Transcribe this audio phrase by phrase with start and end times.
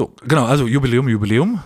[0.00, 1.60] So, genau, also Jubiläum, Jubiläum.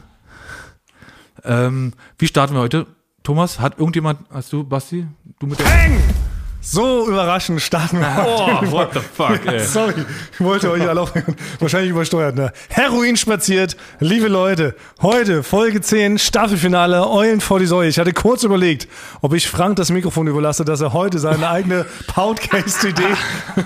[1.44, 2.88] Ähm, wie starten wir heute?
[3.22, 5.06] Thomas, hat irgendjemand, hast du, Basti,
[5.38, 5.64] du mit der...
[5.66, 6.23] Bang!
[6.66, 8.04] So überraschend starten wir.
[8.24, 9.58] Oh, what the fuck, ey.
[9.64, 9.94] Sorry,
[10.32, 11.10] ich wollte euch alle auch
[11.60, 12.36] wahrscheinlich übersteuert.
[12.36, 12.52] Ne?
[12.68, 17.88] Heroin spaziert, liebe Leute, heute Folge 10, Staffelfinale, Eulen vor die Säue.
[17.88, 18.88] Ich hatte kurz überlegt,
[19.20, 23.02] ob ich Frank das Mikrofon überlasse, dass er heute seine eigene Podcast-Idee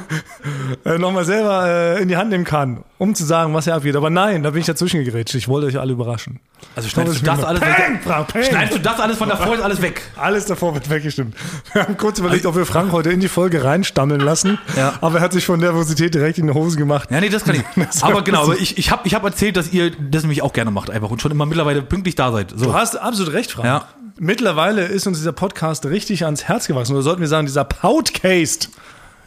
[0.85, 3.95] äh, nochmal selber äh, in die Hand nehmen kann, um zu sagen, was er abgeht.
[3.95, 5.35] Aber nein, da bin ich dazwischen gegrätscht.
[5.37, 6.41] Ich wollte euch alle überraschen.
[6.75, 8.01] Also schneidest du das alles Peng, weg?
[8.03, 8.43] Frank, Peng.
[8.43, 10.03] Schneidest du das alles von davor ist alles weg?
[10.17, 11.37] Alles davor wird weggestimmt.
[11.73, 14.59] Wir haben kurz überlegt, ob wir Frank heute in die Folge reinstammeln lassen.
[14.77, 14.95] Ja.
[15.01, 17.11] Aber er hat sich von Nervosität direkt in die Hose gemacht.
[17.11, 17.63] Ja, nee, das kann ich.
[18.03, 20.71] Aber genau, aber ich, ich habe ich hab erzählt, dass ihr das nämlich auch gerne
[20.71, 22.53] macht einfach und schon immer mittlerweile pünktlich da seid.
[22.55, 22.67] So.
[22.67, 23.67] Du hast absolut recht, Frank.
[23.67, 23.89] Ja.
[24.19, 26.93] Mittlerweile ist uns dieser Podcast richtig ans Herz gewachsen.
[26.95, 28.71] Oder sollten wir sagen, dieser Podcast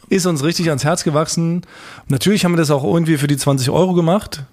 [0.08, 1.62] ist uns richtig ans Herz gewachsen.
[2.08, 4.44] Natürlich haben wir das auch irgendwie für die 20 Euro gemacht.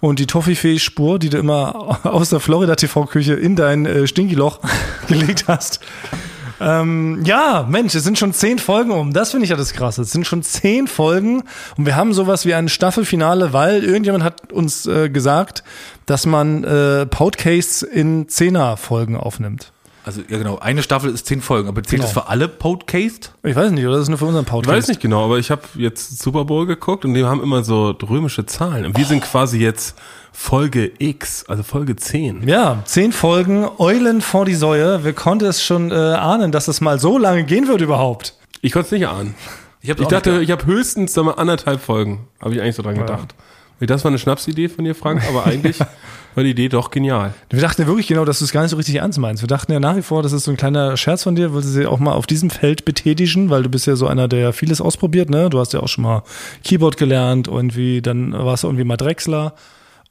[0.00, 4.60] Und die Toffifee-Spur, die du immer aus der Florida-TV-Küche in dein äh, Stinkiloch
[5.08, 5.80] gelegt hast.
[6.60, 9.12] Ähm, ja, Mensch, es sind schon zehn Folgen um.
[9.12, 10.02] Das finde ich ja das Krasse.
[10.02, 11.42] Es sind schon zehn Folgen
[11.76, 15.64] und wir haben sowas wie ein Staffelfinale, weil irgendjemand hat uns äh, gesagt,
[16.06, 19.73] dass man äh, Podcasts in Zehner-Folgen aufnimmt.
[20.04, 22.02] Also ja genau, eine Staffel ist zehn Folgen, aber zählt Genau.
[22.04, 23.32] das für alle Podcast?
[23.42, 24.76] Ich weiß nicht, oder das ist nur für unseren Ich Podcast?
[24.76, 27.90] weiß nicht genau, aber ich habe jetzt Super Bowl geguckt und die haben immer so
[28.08, 28.84] römische Zahlen.
[28.84, 29.96] Und wir sind quasi jetzt
[30.30, 32.46] Folge X, also Folge 10.
[32.46, 35.04] Ja, zehn Folgen, Eulen vor die Säue.
[35.04, 38.34] Wer konnte es schon äh, ahnen, dass das mal so lange gehen wird überhaupt?
[38.60, 39.34] Ich konnte es nicht ahnen.
[39.80, 42.96] Ich, Ich dachte, ich habe höchstens sag mal, anderthalb Folgen, habe ich eigentlich so dran
[42.98, 43.34] gedacht.
[43.80, 45.78] Das war eine Schnapsidee von dir, Frank, aber eigentlich
[46.34, 47.34] war die Idee doch genial.
[47.50, 49.42] Wir dachten ja wirklich genau, dass du es gar nicht so richtig ernst meinst.
[49.42, 51.74] Wir dachten ja nach wie vor, das ist so ein kleiner Scherz von dir, wolltest
[51.74, 54.52] du sie auch mal auf diesem Feld betätigen, weil du bist ja so einer, der
[54.52, 55.50] vieles ausprobiert, ne?
[55.50, 56.22] Du hast ja auch schon mal
[56.64, 59.54] Keyboard gelernt, irgendwie, dann warst du irgendwie mal Drechsler.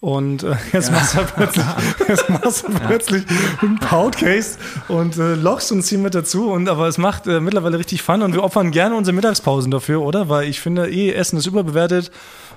[0.03, 1.65] Und äh, jetzt, machst du plötzlich,
[2.09, 3.23] jetzt machst du plötzlich
[3.61, 6.51] einen Podcast und äh, lockst uns hier mit dazu.
[6.51, 10.01] Und aber es macht äh, mittlerweile richtig Fun und wir opfern gerne unsere Mittagspausen dafür,
[10.01, 10.27] oder?
[10.27, 12.11] Weil ich finde, eh, Essen ist überbewertet.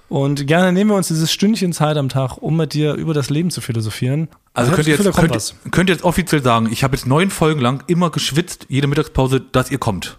[0.09, 3.29] Und gerne nehmen wir uns dieses Stündchen Zeit am Tag, um mit dir über das
[3.29, 4.29] Leben zu philosophieren.
[4.55, 7.31] Also könnt ihr, das jetzt, könnt, könnt ihr jetzt offiziell sagen, ich habe jetzt neun
[7.31, 10.19] Folgen lang immer geschwitzt, jede Mittagspause, dass ihr kommt.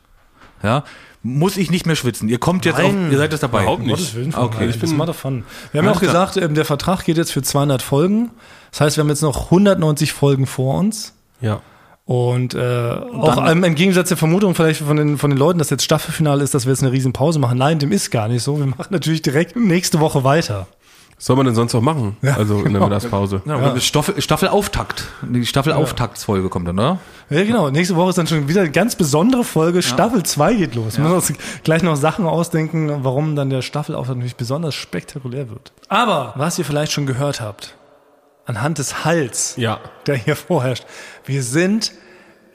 [0.61, 0.83] Ja,
[1.23, 2.27] muss ich nicht mehr schwitzen.
[2.29, 3.61] Ihr kommt jetzt Nein, auf, ihr seid jetzt dabei.
[3.63, 4.15] überhaupt nicht.
[4.15, 5.43] Willen, Okay, okay, ich bin mal davon.
[5.71, 8.31] Wir haben Alles auch gesagt, ähm, der Vertrag geht jetzt für 200 Folgen.
[8.71, 11.13] Das heißt, wir haben jetzt noch 190 Folgen vor uns.
[11.41, 11.61] Ja.
[12.07, 15.69] Und äh, auch ähm, im Gegensatz der Vermutung vielleicht von den, von den Leuten, dass
[15.69, 17.57] jetzt Staffelfinale ist, dass wir jetzt eine riesen Pause machen.
[17.57, 18.57] Nein, dem ist gar nicht so.
[18.57, 20.67] Wir machen natürlich direkt nächste Woche weiter.
[21.17, 22.15] Was soll man denn sonst noch machen?
[22.21, 22.85] also in der genau.
[22.85, 23.41] Mittagspause.
[23.45, 23.79] Ja, ja.
[23.81, 25.03] Staffel, Staffelauftakt.
[25.23, 26.99] Die Staffelauftaktsfolge kommt dann, oder?
[27.29, 27.69] Ja, genau.
[27.71, 29.81] Nächste Woche ist dann schon wieder eine ganz besondere Folge.
[29.81, 30.97] Staffel 2 geht los.
[30.97, 35.73] Wir müssen uns gleich noch Sachen ausdenken, warum dann der Staffelauftrag natürlich besonders spektakulär wird.
[35.89, 37.75] Aber was ihr vielleicht schon gehört habt,
[38.47, 39.79] anhand des Hals, Ja.
[40.07, 40.85] der hier vorherrscht,
[41.25, 41.91] wir sind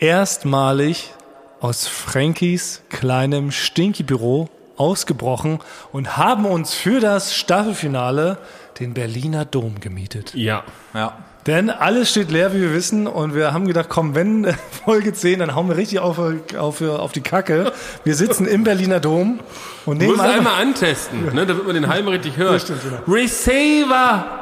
[0.01, 1.13] erstmalig
[1.61, 5.61] aus Frankies kleinem Stinky-Büro ausgebrochen
[5.93, 8.39] und haben uns für das Staffelfinale
[8.81, 10.35] den Berliner Dom gemietet.
[10.35, 10.65] Ja.
[10.93, 11.17] Ja.
[11.47, 13.07] Denn alles steht leer, wie wir wissen.
[13.07, 14.47] Und wir haben gedacht, komm, wenn
[14.85, 16.19] Folge 10, dann hauen wir richtig auf,
[16.57, 17.73] auf, auf die Kacke.
[18.05, 19.41] Wir sitzen im Berliner Dom
[19.87, 22.63] und Du nehmen musst einfach einmal antesten, ne, damit man den Halm richtig hört.
[22.63, 22.99] stimmt, genau.
[23.09, 24.39] Receiver!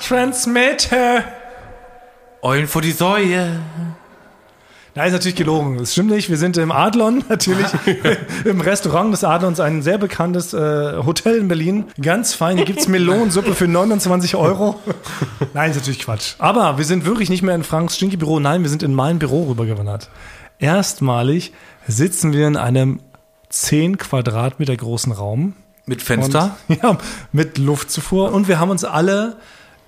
[0.00, 1.24] Transmitter.
[2.42, 3.60] Eulen vor die Säue.
[4.96, 5.78] Nein, ist natürlich gelogen.
[5.78, 6.30] Das stimmt nicht.
[6.30, 7.66] Wir sind im Adlon, natürlich
[8.44, 11.86] im Restaurant des Adlons, ein sehr bekanntes äh, Hotel in Berlin.
[12.00, 12.56] Ganz fein.
[12.56, 14.78] Hier gibt's Melonensuppe für 29 Euro.
[15.54, 16.34] Nein, ist natürlich Quatsch.
[16.38, 18.38] Aber wir sind wirklich nicht mehr in Franks Stinky-Büro.
[18.38, 20.10] Nein, wir sind in mein Büro rübergewandert.
[20.60, 21.52] Erstmalig
[21.88, 23.00] sitzen wir in einem
[23.48, 25.54] 10 Quadratmeter großen Raum.
[25.86, 26.56] Mit Fenster.
[26.68, 26.98] Und, ja,
[27.32, 28.32] mit Luftzufuhr.
[28.32, 29.36] Und wir haben uns alle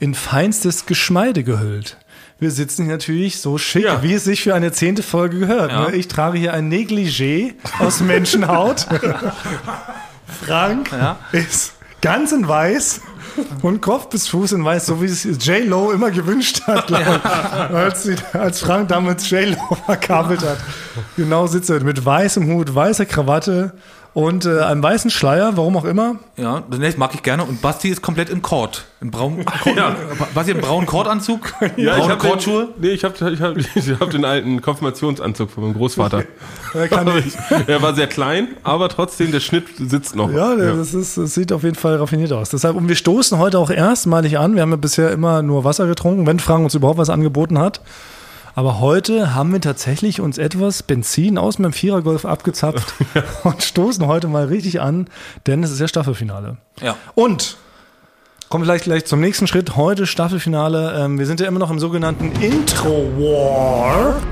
[0.01, 1.97] in feinstes Geschmeide gehüllt.
[2.39, 4.03] Wir sitzen hier natürlich so schick, Ja.
[4.03, 5.71] wie es sich für eine zehnte Folge gehört.
[5.73, 5.89] Ja.
[5.89, 5.97] Ne?
[5.97, 8.87] Ich trage hier ein Negligé aus Menschenhaut.
[10.45, 11.19] Frank Ja.
[11.33, 13.01] ist ganz in weiß
[13.63, 16.97] und Kopf bis Fuß in weiß, so wie es J-Lo immer gewünscht hat, ich,
[17.75, 20.59] als, sie, als Frank damals J-Lo verkabelt hat.
[21.17, 23.73] Genau sitzt er mit weißem Hut, weißer Krawatte
[24.17, 26.17] und äh, einem weißen Schleier, warum auch immer.
[26.39, 27.45] Ja, das mag ich gerne.
[27.45, 28.87] Und Basti ist komplett in Kord.
[29.03, 29.45] In braun,
[29.77, 29.95] ja.
[30.35, 31.53] Basti im braunen Kordanzug.
[31.77, 32.65] Ja, ich braune hab Kordschuhe.
[32.65, 36.25] Den, nee, ich habe ich hab, ich hab den alten Konfirmationsanzug von meinem Großvater.
[36.73, 37.35] Er kann Aber ich,
[37.67, 40.33] er war sehr klein, aber trotzdem, der Schnitt sitzt noch.
[40.33, 42.49] Ja, Das, ist, das sieht auf jeden Fall raffiniert aus.
[42.49, 44.55] Deshalb, und wir stoßen heute auch erstmalig an.
[44.55, 47.83] Wir haben ja bisher immer nur Wasser getrunken, wenn Frank uns überhaupt was angeboten hat.
[48.57, 52.95] Aber heute haben wir tatsächlich uns etwas Benzin aus meinem Vierergolf abgezapft
[53.45, 55.09] und stoßen heute mal richtig an,
[55.47, 56.57] denn es ist ja Staffelfinale.
[56.81, 56.97] Ja.
[57.15, 57.59] Und
[58.49, 59.75] Kommen wir vielleicht gleich zum nächsten Schritt.
[59.75, 61.05] Heute Staffelfinale.
[61.05, 64.23] Ähm, wir sind ja immer noch im sogenannten Intro War.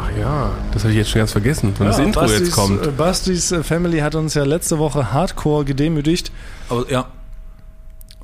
[0.00, 2.86] Ach ja, das hatte ich jetzt schon ganz vergessen, wenn das Intro Bastis, jetzt kommt.
[2.86, 6.30] äh, Bastis äh, Family hat uns ja letzte Woche hardcore gedemütigt.
[6.68, 7.06] Aber ja,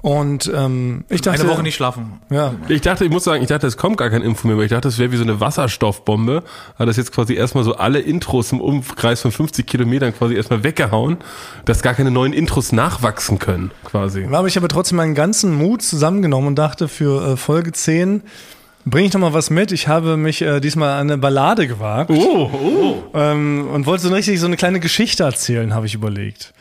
[0.05, 1.41] Und ähm, ich dachte.
[1.41, 2.21] eine Woche nicht schlafen.
[2.29, 2.53] Ja.
[2.69, 4.71] Ich dachte, ich muss sagen, ich dachte, es kommt gar kein Info mehr, weil ich
[4.71, 6.43] dachte, das wäre wie so eine Wasserstoffbombe.
[6.77, 10.63] Aber das jetzt quasi erstmal so alle Intros im Umkreis von 50 Kilometern quasi erstmal
[10.63, 11.17] weggehauen,
[11.65, 14.27] dass gar keine neuen Intros nachwachsen können, quasi.
[14.31, 18.25] Da habe ich aber trotzdem meinen ganzen Mut zusammengenommen und dachte, für äh, Folge 10
[18.85, 19.73] bringe ich noch mal was mit.
[19.73, 22.97] Ich habe mich äh, diesmal an eine Ballade gewagt Oh, oh.
[23.15, 26.53] ähm, und wollte so richtig so eine kleine Geschichte erzählen, habe ich überlegt.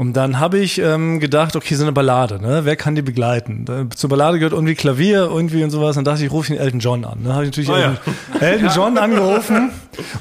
[0.00, 2.60] Und dann habe ich ähm, gedacht, okay, so eine Ballade, ne?
[2.64, 3.66] Wer kann die begleiten?
[3.66, 5.98] Da, zur Ballade gehört irgendwie Klavier, irgendwie und sowas.
[5.98, 7.22] Und dachte ich, rufe ich den Elton John an.
[7.22, 7.34] Ne?
[7.34, 9.70] Habe ich natürlich Ah, Elton, Elton John angerufen.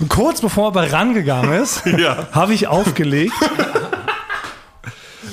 [0.02, 2.28] Und kurz bevor er aber rangegangen ist, Ja.
[2.34, 3.32] habe ich aufgelegt,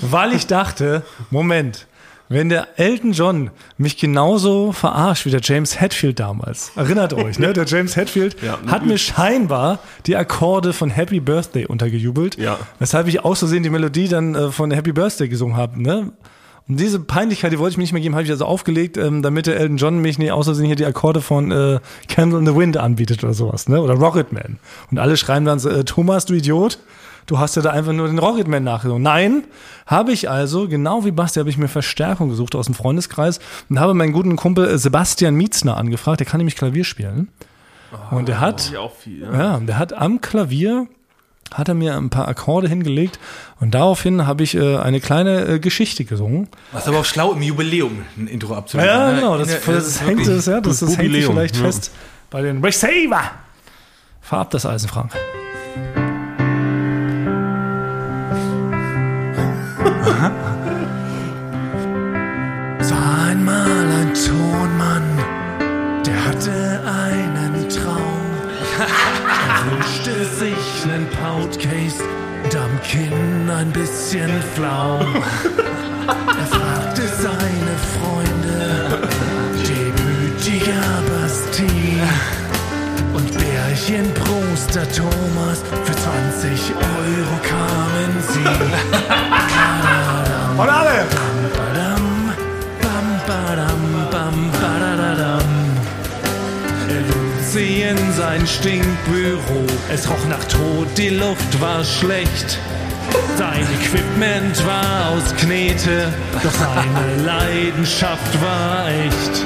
[0.03, 1.89] weil ich dachte, Moment,
[2.29, 7.53] wenn der Elton John mich genauso verarscht wie der James Hetfield damals, erinnert euch, ne?
[7.53, 8.59] Der James Hetfield Ja.
[8.67, 12.59] hat mir scheinbar die Akkorde von Happy Birthday untergejubelt, Ja.
[12.79, 16.13] weshalb ich aus Versehen die Melodie dann äh, von Happy Birthday gesungen habe, ne?
[16.69, 19.23] Und diese Peinlichkeit, die wollte ich mir nicht mehr geben, habe ich also aufgelegt, ähm,
[19.23, 21.79] damit der Elton John mich nicht aus Versehen hier die Akkorde von äh,
[22.09, 23.81] Candle in the Wind anbietet oder sowas, ne?
[23.81, 24.59] Oder Rocketman.
[24.91, 26.81] Und alle schreiben dann so, äh, Thomas, du Idiot,
[27.27, 29.03] du hast ja da einfach nur den Rocketman nachgesungen.
[29.03, 29.45] Nein,
[29.87, 33.79] habe ich also, genau wie Basti, habe ich mir Verstärkung gesucht aus dem Freundeskreis und
[33.79, 37.29] habe meinen guten Kumpel äh, Sebastian Mietzner angefragt, der kann nämlich Klavier spielen.
[38.11, 39.23] Und der hat, auch viel.
[39.23, 40.87] ja, der hat am Klavier
[41.55, 43.21] hat er mir ein paar Akkorde hingelegt
[43.61, 46.49] und daraufhin habe ich äh, eine kleine äh, Geschichte gesungen.
[46.73, 48.95] Das ist aber auch schlau, im Jubiläum ein Intro abzuliefern.
[48.95, 51.63] Ja, genau, das, das, ist hängt es, ja, das, das hängt sich vielleicht ja.
[51.63, 51.93] fest
[52.31, 53.31] bei den Receiver.
[54.21, 55.13] Fahr ab das Eisen, Frank.
[62.79, 65.03] Es war einmal ein Tonmann,
[66.07, 68.25] der hatte einen Traum.
[68.79, 72.03] Er wünschte sich einen Poutcase
[72.45, 75.23] und am Kinn ein bisschen Flaum.
[76.07, 79.09] Er fragte seine Freunde,
[79.69, 82.01] Demütiger Basti
[83.13, 85.63] und Bärchen Proster Thomas.
[85.85, 89.46] Für 20 Euro kamen sie.
[90.59, 91.05] Und alle!
[96.89, 97.03] Er
[97.43, 99.67] sie in sein Stinkbüro.
[99.93, 102.59] Es roch nach Tod, die Luft war schlecht.
[103.37, 106.13] Sein Equipment war aus Knete,
[106.43, 109.45] doch seine Leidenschaft war echt.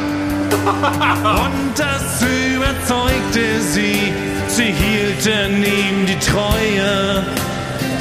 [0.52, 2.22] Und das
[2.54, 4.12] überzeugte sie,
[4.48, 7.24] sie hielten ihm die Treue.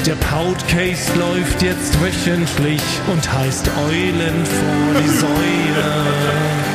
[0.06, 2.82] Der Poutcase läuft jetzt wöchentlich
[3.12, 6.69] und heißt Eulen vor die Säue.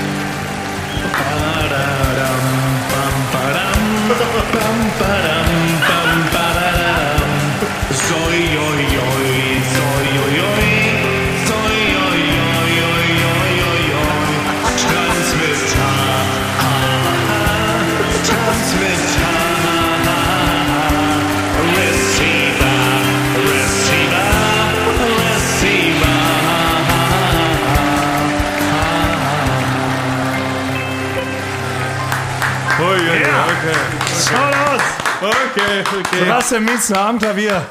[35.81, 36.19] Okay.
[36.21, 37.65] Sebastian Mietzner am Klavier.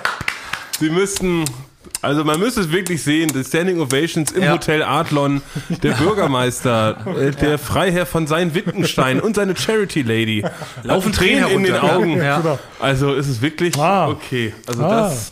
[0.79, 1.45] Sie müssten,
[2.01, 4.51] also man müsste es wirklich sehen, die Standing Ovations im Ja.
[4.53, 10.43] Hotel Adlon, der Bürgermeister, äh, der Freiherr von Sein-Wittenstein und seine Charity Lady
[10.83, 11.75] laufen Tränen in den.
[11.75, 12.17] Augen.
[12.17, 12.60] Ja.
[12.79, 14.10] Also ist es wirklich Ah.
[14.10, 14.53] okay.
[14.67, 15.10] Also Ah.
[15.10, 15.31] das,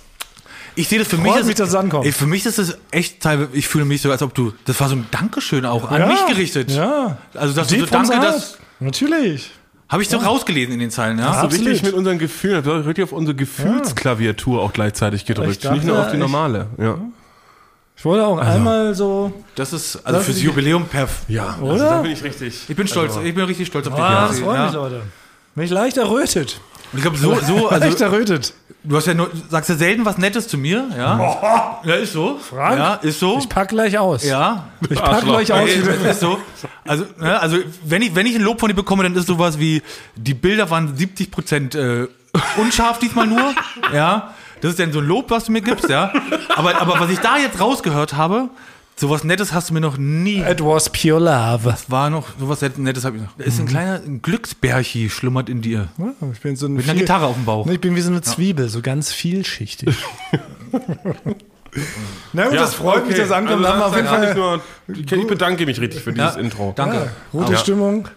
[0.76, 2.06] Ich sehe das für Freut mich, mich, dass es ankommt.
[2.06, 4.80] Ey, für mich ist das echt teilweise, ich fühle mich so, als ob du, das
[4.80, 6.72] war so ein Dankeschön auch an Ja, mich gerichtet.
[6.72, 7.18] Ja.
[7.34, 8.22] Also, dass du Deep so danke, das
[8.54, 8.60] heart.
[8.80, 9.52] Natürlich.
[9.92, 11.26] Habe ich so rausgelesen in den Zeilen, ja.
[11.34, 11.68] so Absolut.
[11.68, 15.64] richtig mit unseren Gefühlen, war richtig auf unsere Gefühlsklaviatur auch gleichzeitig gedrückt.
[15.64, 16.68] Dachte, Nicht nur auf die ich- normale.
[16.80, 16.98] Ja,
[17.98, 19.32] Ich wollte auch einmal so.
[19.56, 21.22] Das ist, also Das fürs ist- Jubiläum perf.
[21.28, 21.72] ja Oder?
[21.74, 22.66] Also da bin ich richtig.
[22.68, 24.04] Ich bin stolz, ich bin richtig stolz auf dich.
[24.04, 24.28] Ah, ja.
[24.28, 25.02] das freut mich, Leute.
[25.54, 26.62] Bin ich leicht errötet.
[26.92, 28.54] Und ich glaube, so, so, also, errötet.
[28.84, 31.80] du hast ja nur, sagst ja selten was Nettes zu mir, ja.
[31.84, 32.38] Ja, ist so.
[32.38, 32.78] Frank?
[32.78, 33.38] Ja, ist so.
[33.40, 34.24] Ich pack gleich aus.
[34.24, 34.68] Ja.
[34.90, 35.70] Ich pack gleich aus.
[35.70, 36.38] Ist so.
[36.86, 39.60] Also, ne, also wenn ich wenn ich ein Lob von dir bekomme, dann ist sowas
[39.60, 39.82] wie
[40.16, 42.08] die Bilder waren 70 Prozent äh,
[42.58, 43.54] unscharf diesmal nur.
[43.94, 46.12] Ja, das ist dann so ein Lob, was du mir gibst, ja.
[46.56, 48.50] Aber aber was ich da jetzt rausgehört habe,
[49.02, 50.40] sowas Nettes hast du mir noch nie.
[50.42, 51.76] It was pure love.
[51.90, 53.32] War noch sowas Nettes habe ich noch.
[53.38, 55.90] Da ist ein kleiner ein Glücksbärchi schlummert in dir
[56.32, 57.68] Ich bin so ein mit einer viel- Gitarre auf dem Bauch.
[57.68, 59.96] Ich bin wie so eine Zwiebel, so ganz vielschichtig.
[62.34, 63.22] Na gut, das freut mich, okay.
[63.24, 63.66] dass ankommt.
[63.66, 66.40] Also auf jeden das kann Fall ich, nur, ich bedanke mich richtig für dieses Ja.
[66.42, 66.74] Intro.
[66.76, 66.96] Danke.
[66.98, 67.58] Ja, gute Ja.
[67.58, 68.08] Stimmung.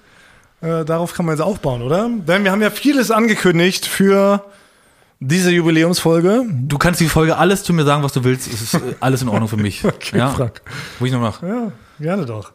[0.60, 2.08] Äh, darauf kann man jetzt aufbauen, oder?
[2.26, 4.44] Denn wir haben ja vieles angekündigt für
[5.26, 6.44] diese Jubiläumsfolge.
[6.50, 8.52] Du kannst die Folge alles zu mir sagen, was du willst.
[8.52, 9.82] Es ist äh, alles in Ordnung für mich.
[9.94, 10.28] Okay, ja.
[10.28, 10.60] Frank.
[10.98, 11.42] Wo ich noch nach.
[11.42, 12.52] Ja, gerne doch.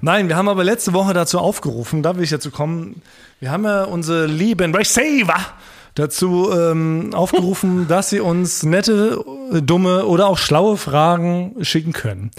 [0.00, 3.02] Nein, wir haben aber letzte Woche dazu aufgerufen, da will ich dazu kommen.
[3.40, 5.36] Wir haben ja unsere lieben Receiver
[5.94, 9.22] dazu ähm, aufgerufen, dass sie uns nette,
[9.52, 12.30] äh, dumme oder auch schlaue Fragen schicken können.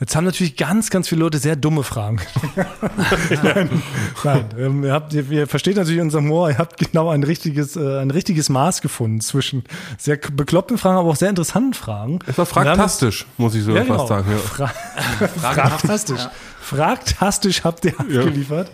[0.00, 2.20] Jetzt haben natürlich ganz, ganz viele Leute sehr dumme Fragen.
[3.42, 3.82] nein,
[4.24, 6.50] nein ähm, ihr, habt, ihr, ihr versteht natürlich unseren Humor.
[6.50, 9.64] Ihr habt genau ein richtiges, äh, ein richtiges Maß gefunden zwischen
[9.98, 12.18] sehr bekloppten Fragen, aber auch sehr interessanten Fragen.
[12.26, 14.06] Es war fragtastisch, muss ich so ja, fast genau.
[14.06, 14.30] sagen.
[14.30, 14.38] Ja.
[14.38, 14.68] Fra
[15.40, 16.28] Fragtastisch.
[16.60, 18.70] Fragtastisch habt ihr abgeliefert.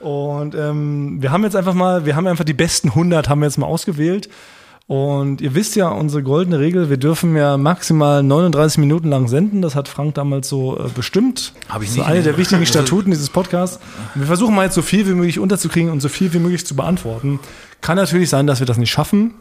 [0.00, 3.46] Und ähm, wir haben jetzt einfach mal, wir haben einfach die besten 100 haben wir
[3.46, 4.28] jetzt mal ausgewählt.
[4.90, 9.62] Und ihr wisst ja, unsere goldene Regel, wir dürfen ja maximal 39 Minuten lang senden.
[9.62, 11.52] Das hat Frank damals so äh, bestimmt.
[11.68, 12.06] Hab ich das ist nicht.
[12.08, 13.78] eine der wichtigen Statuten dieses Podcasts.
[14.16, 16.66] Und wir versuchen mal jetzt so viel wie möglich unterzukriegen und so viel wie möglich
[16.66, 17.38] zu beantworten.
[17.82, 19.34] Kann natürlich sein, dass wir das nicht schaffen.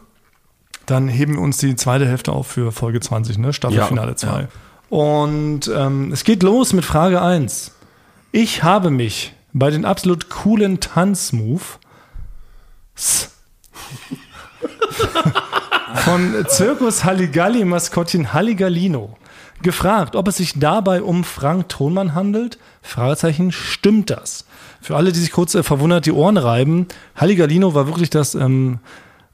[0.86, 3.52] Dann heben wir uns die zweite Hälfte auf für Folge 20, ne?
[3.52, 4.48] Staffelfinale Ja, 2.
[4.90, 7.72] Und ähm, es geht los mit Frage 1.
[8.32, 11.80] Ich habe mich bei den absolut coolen Tanzmove
[16.06, 19.18] von Zirkus Halligalli Maskottchen Halligalino
[19.62, 22.58] gefragt, ob es sich dabei um Frank Thonmann handelt.
[22.82, 24.46] Fragezeichen, stimmt das?
[24.82, 28.80] Für alle, die sich kurz äh, verwundert die Ohren reiben, Halligalino war wirklich das ähm,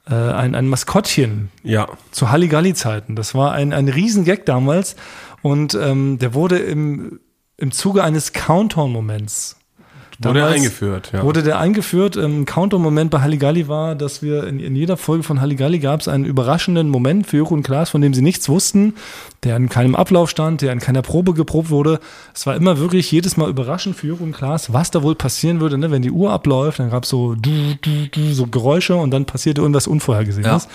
[0.08, 1.88] äh, ein, ein Maskottchen ja.
[2.10, 3.16] zu Halligalli-Zeiten.
[3.16, 4.96] Das war ein, ein Riesengag damals
[5.42, 7.20] und ähm, der wurde im,
[7.56, 9.56] im Zuge eines Countdown-Moments
[10.18, 11.22] Wurde Damals eingeführt, ja.
[11.22, 12.16] Wurde der eingeführt.
[12.16, 16.08] Ein Countdown-Moment bei Halligalli war, dass wir in, in jeder Folge von Halligalli gab es
[16.08, 18.94] einen überraschenden Moment für Joko und Klaas, von dem sie nichts wussten,
[19.44, 22.00] der in keinem Ablauf stand, der in keiner Probe geprobt wurde.
[22.34, 25.60] Es war immer wirklich jedes Mal überraschend für Joko und Klaas, was da wohl passieren
[25.60, 25.90] würde, ne?
[25.90, 29.26] wenn die Uhr abläuft, dann gab es so, du, du, du, so Geräusche und dann
[29.26, 30.64] passierte irgendwas Unvorhergesehenes.
[30.64, 30.70] Ja.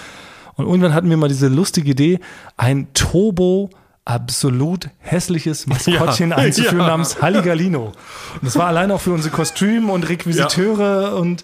[0.55, 2.19] Und irgendwann hatten wir mal diese lustige Idee,
[2.57, 3.71] ein Turbo
[4.11, 6.87] absolut hässliches Maskottchen Ja, einzuführen ja.
[6.87, 7.85] namens Halligalino.
[7.85, 11.43] Und das war allein auch für unsere Kostüm- und Requisiteure und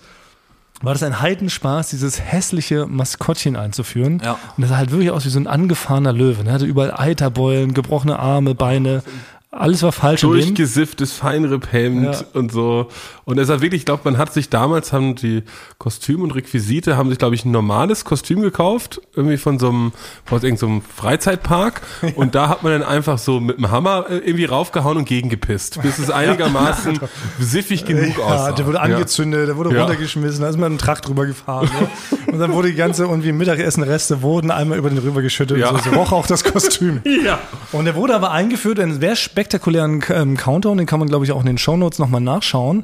[0.82, 4.22] war das ein Heidenspaß, dieses hässliche Maskottchen einzuführen.
[4.24, 4.34] Ja.
[4.34, 6.44] Und das sah halt wirklich aus wie so ein angefahrener Löwe.
[6.46, 9.02] Er hatte überall Eiterbeulen, gebrochene Arme, Beine.
[9.50, 10.22] Alles war falsch.
[10.22, 12.22] Durchgesifftes Feinripphemd Ja.
[12.34, 12.90] und so.
[13.24, 15.44] Und es war wirklich, ich glaube, man hat sich damals, haben die
[15.78, 19.94] Kostüme und Requisite, haben sich, glaube ich, ein normales Kostüm gekauft, irgendwie von so einem,
[20.26, 21.82] von irgendeinem Freizeitpark.
[22.16, 25.82] Und da hat man dann einfach so mit dem Hammer äh, irgendwie raufgehauen und gegengepisst,
[25.82, 27.00] bis es einigermaßen
[27.40, 28.52] siffig genug Ja, aussah.
[28.52, 29.82] der wurde angezündet, der wurde Ja.
[29.84, 31.70] runtergeschmissen, da ist man ein Trakt drüber gefahren.
[31.80, 31.88] Ne?
[32.34, 35.58] Und dann wurde die ganze irgendwie Mittagessenreste wurden einmal über den rüber geschüttet.
[35.58, 35.72] Ja.
[35.78, 37.02] So, so roch auch das Kostüm.
[37.24, 37.40] Ja.
[37.72, 39.16] Und der wurde aber eingeführt in sehr
[39.48, 42.80] spektakulären ähm, Countdown, den kann man, glaube ich, auch in den Shownotes nochmal nachschauen.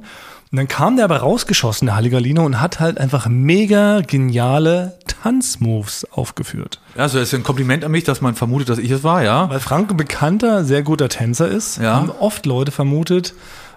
[0.52, 6.08] Und dann kam der aber rausgeschossen, der Halligalino, und hat halt einfach mega geniale Tanzmoves
[6.12, 6.80] aufgeführt.
[6.96, 9.24] Ja, also das ist ein Kompliment an mich, dass man vermutet, dass ich es war,
[9.24, 9.50] ja.
[9.50, 11.96] Weil Frank ein bekannter, sehr guter Tänzer ist, Ja.
[11.96, 13.34] haben oft Leute vermutet,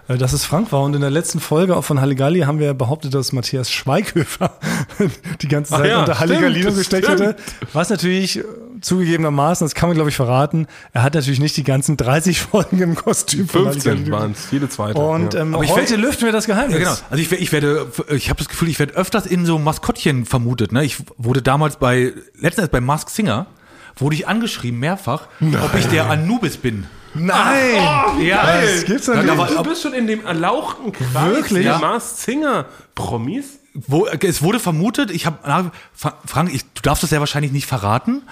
[0.07, 0.83] äh, dass es Frank war.
[0.83, 4.51] Und in der letzten Folge auch von Halligalli haben wir behauptet, dass Matthias Schweighöfer
[5.41, 7.35] die ganze Zeit ja, unter Halligalino gesteckt hätte.
[7.73, 8.43] Was natürlich
[8.87, 12.81] zugegebenermaßen, das kann man glaube ich verraten, er hat natürlich nicht die ganzen 30 Folgen
[12.81, 14.11] im Kostüm von 15 Halligalli.
[14.11, 14.99] waren es, jede zweite.
[14.99, 15.41] Und ja.
[15.41, 16.73] ähm, Aber ich heute werd- lüften wir das Geheimnis.
[16.73, 16.97] Ja, genau.
[17.09, 20.71] Also ich, ich werde, ich habe das Gefühl, ich werde öfters in so Maskottchen vermutet.
[20.71, 20.83] Ne?
[20.83, 23.45] Ich wurde damals bei, letztens bei Mask Singer,
[23.97, 26.85] wurde ich angeschrieben mehrfach, ob ich der Anubis bin.
[27.13, 27.75] Nein!
[28.21, 29.37] Ja, Das gibt's doch nicht.
[29.37, 31.63] war- du bist schon in dem erlauchten Kreis Wirklich?
[31.63, 31.77] der Ja.
[31.79, 32.65] Mars Singer
[32.95, 33.59] Promis.
[33.73, 35.71] Wo, es wurde vermutet, ich habe,
[36.25, 38.23] Frank, ich, du darfst das ja wahrscheinlich nicht verraten,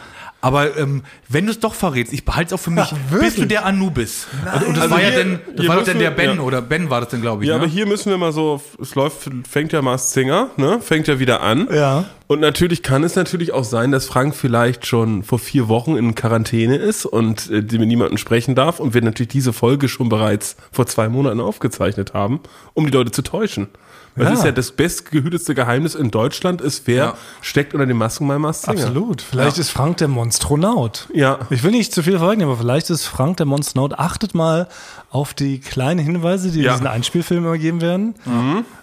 [0.45, 3.29] aber ähm, wenn du es doch verrätst, ich behalte es auch für mich, wirklich?
[3.29, 4.27] bist du der Anubis?
[4.53, 6.35] Und, und das Also war ja hier- dann, das hier war doch dann der Ben
[6.35, 6.41] ja.
[6.43, 7.49] oder Ben war das dann, glaube ich.
[7.49, 7.63] Ja, ne?
[7.63, 10.79] aber hier müssen wir mal so, es läuft, fängt ja Mars Singer, ne?
[10.81, 11.67] Fängt ja wieder an.
[11.73, 12.05] Ja.
[12.27, 16.13] Und natürlich kann es natürlich auch sein, dass Frank vielleicht schon vor vier Wochen in
[16.15, 20.57] Quarantäne ist und äh, mit niemandem sprechen darf und wir natürlich diese Folge schon bereits
[20.71, 22.39] vor zwei Monaten aufgezeichnet haben,
[22.73, 23.67] um die Leute zu täuschen.
[24.15, 24.29] Weil Ja.
[24.31, 27.13] Das ist ja das bestgehütetste Geheimnis in Deutschland, ist wer Ja.
[27.41, 28.79] steckt unter den Masken bei Mars Singer.
[28.79, 29.21] Absolut.
[29.21, 31.07] Vielleicht ist Frank der Monstronaut.
[31.13, 31.39] Ja.
[31.49, 33.99] Ich will nicht zu viel verweignen, aber vielleicht ist Frank der Monstronaut.
[33.99, 34.67] Achtet mal
[35.09, 36.73] auf die kleinen Hinweise, die Ja.
[36.73, 38.15] diesen Einspielfilm immer geben werden.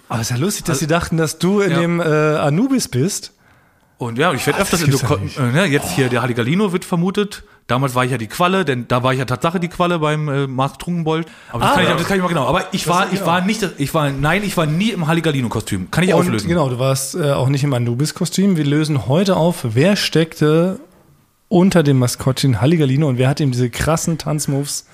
[0.09, 1.79] Aber es ist ja lustig, dass sie dachten, dass du in Ja.
[1.79, 3.31] dem äh, Anubis bist.
[3.97, 5.17] Und ja, ich werde öfters das in so,
[5.55, 7.43] ja jetzt hier der Halligalino wird vermutet.
[7.67, 10.27] Damals war ich ja die Qualle, denn da war ich ja Tatsache die Qualle beim
[10.27, 11.27] äh, Mars Trunkenbold.
[11.49, 12.45] Aber das, Ah, kann ich, das kann ich mal genau.
[12.45, 15.89] Aber ich war, ich war nicht, ich war, nein, ich war nie im Halligalino-Kostüm.
[15.89, 16.49] Kann ich Und auflösen.
[16.49, 18.57] genau, du warst äh, auch nicht im Anubis-Kostüm.
[18.57, 20.79] Wir lösen heute auf, wer steckte
[21.47, 24.87] unter dem Maskottchen Halligalino und wer hat ihm diese krassen Tanzmoves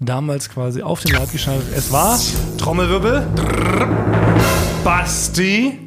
[0.00, 1.62] damals quasi auf den Leib geschnallt?
[1.76, 2.18] Es war
[2.56, 3.26] Trommelwirbel.
[4.82, 5.78] Basti.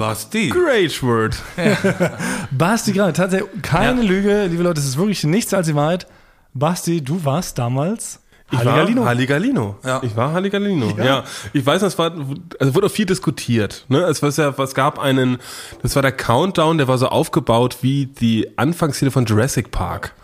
[0.00, 0.48] Basti.
[0.48, 1.36] Great word.
[2.50, 6.06] Basti gerade, tatsächlich keine Lüge, liebe Leute, es ist wirklich nichts als die Wahrheit.
[6.54, 8.18] Basti, du warst damals
[8.50, 9.02] Ich Halligalino.
[9.02, 9.76] war Halligalino.
[9.84, 10.00] Ja.
[10.02, 10.96] Ich war Halligalino.
[10.96, 11.24] Ja.
[11.52, 12.12] Ich weiß, es war,
[12.58, 13.84] also wurde auch viel diskutiert.
[13.88, 13.98] Ne?
[14.04, 15.36] Es, war ja, es gab einen,
[15.82, 20.14] das war der Countdown, der war so aufgebaut wie die Anfangsszene von Jurassic Park.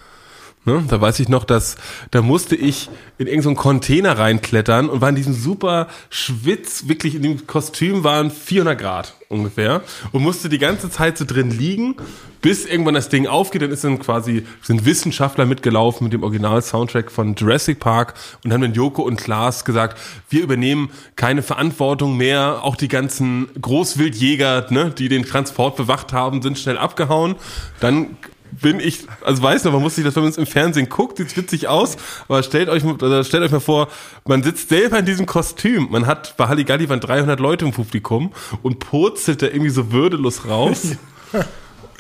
[0.67, 0.85] Ne?
[0.89, 1.77] Da weiß ich noch, dass
[2.11, 7.23] da musste ich in irgendeinen Container reinklettern und war in diesem super Schwitz, wirklich in
[7.23, 11.97] dem Kostüm waren 400 Grad ungefähr und musste die ganze Zeit so drin liegen,
[12.43, 13.63] bis irgendwann das Ding aufgeht.
[13.63, 18.61] Dann ist dann quasi sind Wissenschaftler mitgelaufen mit dem Original-Soundtrack von Jurassic Park und haben
[18.61, 19.97] dann Joko und Klaas gesagt,
[20.29, 22.65] wir übernehmen keine Verantwortung mehr.
[22.65, 27.37] Auch die ganzen Großwildjäger, ne, die den Transport bewacht haben, sind schnell abgehauen.
[27.79, 28.17] Dann
[28.61, 31.19] bin ich, also weiß noch, man muss sich das, wenn man es im Fernsehen guckt,
[31.19, 31.97] sieht witzig aus,
[32.29, 33.89] aber stellt euch, also stellt euch mal vor,
[34.27, 38.33] man sitzt selber in diesem Kostüm, man hat, bei Halligalli waren 300 Leute im Publikum
[38.63, 40.97] und purzelt da irgendwie so würdelos raus.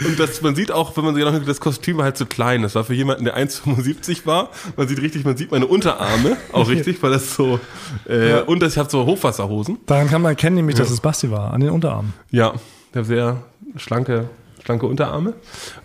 [0.05, 2.63] Und das, man sieht auch, wenn man sich noch das Kostüm war halt so klein.
[2.63, 4.51] Das war für jemanden, der 1,75 war.
[4.77, 7.59] Man sieht richtig, man sieht meine Unterarme auch richtig, weil das so,
[8.07, 9.79] äh, und das, ich habe so Hochwasserhosen.
[9.87, 12.13] Daran kann man erkennen, nämlich, dass es Basti war, an den Unterarmen.
[12.31, 12.55] Ja,
[12.93, 13.43] der sehr
[13.77, 14.29] schlanke,
[14.67, 15.35] schlanke Unterarme.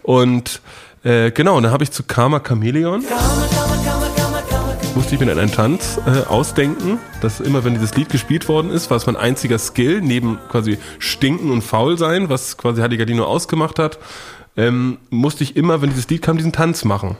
[0.01, 0.61] Und
[1.03, 3.03] äh, genau, dann habe ich zu Karma Chameleon.
[4.95, 8.71] Musste ich mir dann einen Tanz äh, ausdenken, dass immer, wenn dieses Lied gespielt worden
[8.71, 13.23] ist, war es mein einziger Skill, neben quasi Stinken und Faul sein, was quasi Halligalino
[13.23, 13.99] ausgemacht hat,
[14.57, 17.15] ähm, musste ich immer, wenn dieses Lied kam, diesen Tanz machen.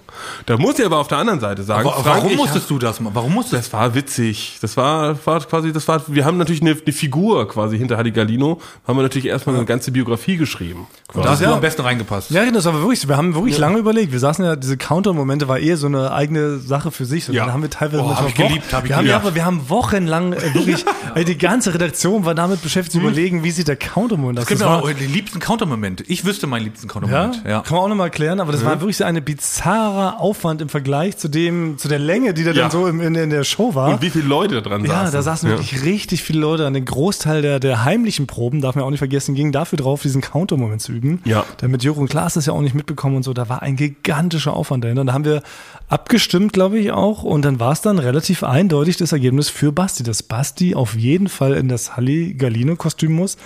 [0.48, 3.00] Da muss ich aber auf der anderen Seite sagen, Wa- Frank, Warum musstest du das
[3.00, 3.16] machen?
[3.16, 4.58] Warum musstest das war witzig.
[4.62, 8.60] Das war, war quasi, das war, wir haben natürlich eine, eine Figur quasi hinter Halligalino,
[8.86, 10.88] haben wir natürlich erstmal eine ganze Biografie geschrieben.
[11.14, 11.22] du?
[11.22, 11.48] Da hast Ja.
[11.50, 12.32] du am besten reingepasst.
[12.32, 14.12] Ja, das war wirklich, wir haben wirklich lange überlegt.
[14.12, 17.24] Wir saßen ja, diese Counter-Momente war eher so eine eigene Sache für sich.
[17.24, 17.46] So, Ja.
[17.46, 19.10] Da haben wir teilweise Oh, hab ich Wochen- geliebt, hab ich wir haben, geliebt.
[19.22, 20.84] ja, aber wir haben wochenlang äh, wirklich,
[21.16, 24.44] ey, die ganze Redaktion war damit beschäftigt zu überlegen, wie sieht der Counter-Moment aus.
[24.44, 26.04] Es gibt Das ja war- auch den liebsten Countermoment.
[26.10, 27.21] Ich wüsste meinen liebsten Ja, Countermoment.
[27.48, 27.62] Ja.
[27.62, 31.18] kann man auch nochmal erklären, aber das war wirklich so eine bizarrer Aufwand im Vergleich
[31.18, 32.64] zu dem, zu der Länge, die da Ja.
[32.64, 33.90] dann so in, in der Show war.
[33.94, 35.12] Und wie viele Leute da dran Ja, saßen.
[35.14, 36.66] da saßen wirklich richtig viele Leute.
[36.66, 40.02] An den Großteil der, der heimlichen Proben, darf man auch nicht vergessen, ging dafür drauf,
[40.02, 41.22] diesen Counter-Moment zu üben.
[41.26, 41.46] Ja.
[41.58, 43.34] Damit Jürgen Klaas das ja auch nicht mitbekommen und so.
[43.34, 45.02] Da war ein gigantischer Aufwand dahinter.
[45.02, 45.42] Und da haben wir
[45.90, 47.24] abgestimmt, glaube ich, auch.
[47.24, 51.28] Und dann war es dann relativ eindeutig das Ergebnis für Basti, dass Basti auf jeden
[51.30, 53.38] Fall in das Halli-Galino-Kostüm muss,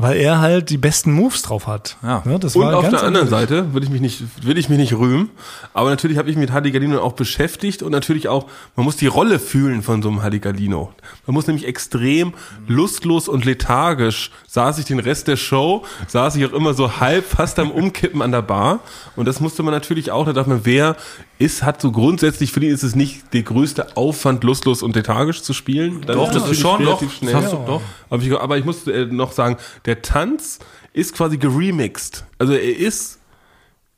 [0.00, 1.98] weil er halt die besten Moves drauf hat.
[2.02, 2.22] Ja.
[2.38, 3.28] das Und auf ganz der anderen.
[3.28, 5.28] Seite will ich mich nicht, will ich mich nicht rühmen.
[5.74, 9.08] Aber natürlich habe ich mich mit Halligalino auch beschäftigt und natürlich auch, man muss die
[9.08, 10.92] Rolle fühlen von so einem Halligalino.
[11.26, 12.32] Man muss nämlich extrem
[12.66, 17.26] lustlos und lethargisch saß ich den Rest der Show, saß ich auch immer so halb
[17.26, 18.80] fast am Umkippen an der Bar.
[19.16, 20.96] Und das musste man natürlich auch, da dachte man, wer
[21.38, 25.42] ist, hat so grundsätzlich, für ihn ist es nicht der größte Aufwand, lustlos und lethargisch
[25.42, 26.02] zu spielen.
[26.06, 27.00] Dann Doch, das ist schon, doch.
[27.00, 27.34] relativ Das schnell.
[27.34, 27.82] hast du, doch.
[28.10, 29.56] Aber ich, aber ich muss äh, noch sagen,
[29.90, 30.60] der Tanz
[30.92, 32.24] ist quasi geremixed.
[32.38, 33.18] Also er ist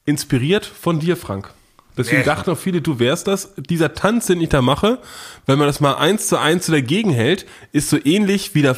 [0.06, 1.50] inspiriert von dir, Frank.
[1.98, 2.24] Deswegen Nee.
[2.24, 3.50] dachten auch viele, du wärst das.
[3.58, 4.98] Dieser Tanz, den ich da mache,
[5.44, 8.74] wenn man das mal eins zu eins dagegen hält, ist so ähnlich wie der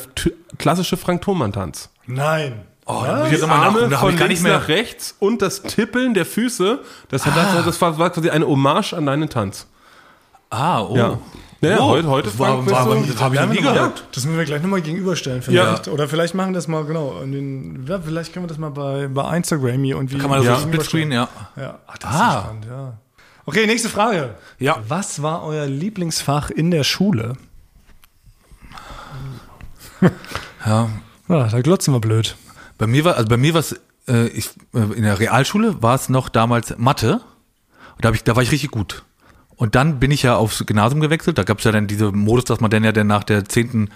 [0.58, 1.90] klassische Frank Thoman-Tanz.
[2.06, 2.62] Nein.
[2.86, 4.58] Oh, ich Die Arme habe von links nicht mehr.
[4.58, 8.46] nach rechts und das Tippeln der Füße, das, hat, das, das war, war quasi eine
[8.48, 9.68] Hommage an deinen Tanz.
[10.50, 10.96] Ah, oh.
[10.96, 11.18] Ja.
[11.64, 14.06] Naja, Oh, heute, heute war, Frank, war, du- das habe ich noch nie Ja, gehört.
[14.12, 15.88] Das müssen wir gleich nochmal gegenüberstellen vielleicht.
[15.88, 19.08] Oder vielleicht machen wir das mal, genau, den, ja, vielleicht können wir das mal bei,
[19.08, 20.18] bei Instagram hier irgendwie.
[20.18, 20.56] Kann man das Ja.
[20.56, 21.28] so Splitscreen, ja.
[21.56, 22.28] Ja, Ach, das Ah.
[22.38, 22.98] ist spannend, ja.
[23.46, 24.34] Okay, nächste Frage.
[24.58, 24.78] Ja.
[24.88, 27.34] Was war euer Lieblingsfach in der Schule?
[30.66, 30.88] ja.
[31.28, 32.36] Ja, da glotzen wir blöd.
[32.78, 35.94] Bei mir war, also bei mir war es, äh, ich, äh, in der Realschule war
[35.94, 37.20] es noch damals Mathe.
[37.96, 39.04] Und da, hab ich, da war ich richtig gut.
[39.56, 41.38] Und dann bin ich ja aufs Gymnasium gewechselt.
[41.38, 43.88] Da gab es ja dann diese Modus, dass man dann ja dann nach der zehnten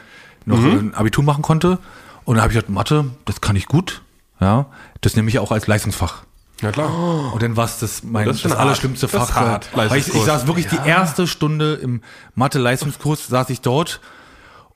[0.47, 1.79] noch ein Abitur machen konnte.
[2.25, 4.03] Und dann habe ich gedacht, Mathe, das kann ich gut.
[4.41, 4.67] Ja,
[5.01, 6.23] das nehme ich auch als Leistungsfach.
[6.61, 7.33] Ja klar.
[7.33, 9.35] Und dann war es das mein Das das, allerschlimmste Fach.
[9.35, 12.03] hart, weil ich, ich saß wirklich die erste Stunde im
[12.35, 14.01] Mathe-Leistungskurs, saß ich dort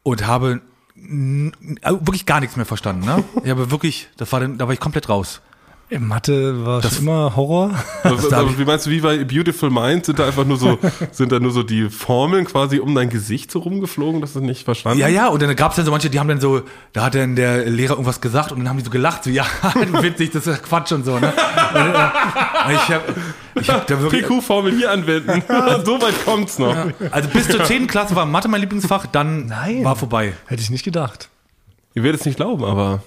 [0.02, 0.60] und habe
[0.94, 3.04] wirklich gar nichts mehr verstanden.
[3.04, 3.24] Ne?
[3.42, 5.40] Ich habe wirklich, das war dann, da war ich komplett raus.
[5.92, 7.74] In Mathe war schon immer Horror.
[8.02, 10.78] Hab also, wie meinst du, wie bei Beautiful Mind sind da einfach nur so,
[11.12, 14.64] sind da nur so die Formeln quasi um dein Gesicht so rumgeflogen, dass du nicht
[14.64, 16.62] verstanden Ja, ja, und dann gab es dann so manche, die haben dann so,
[16.94, 19.44] da hat dann der Lehrer irgendwas gesagt und dann haben die so gelacht, so, ja,
[20.00, 21.30] witzig, das ist Quatsch und so, ne?
[22.72, 23.04] Ich habe
[23.60, 25.42] ich hab da wirklich, PQ-Formel hier anwenden.
[25.84, 26.74] so weit kommt's noch.
[27.10, 27.86] also bis zur 10.
[27.86, 29.84] Klasse war Mathe mein Lieblingsfach, dann Nein.
[29.84, 30.32] war vorbei.
[30.46, 31.28] Hätte ich nicht gedacht.
[31.92, 33.02] Ihr werdet es nicht glauben, aber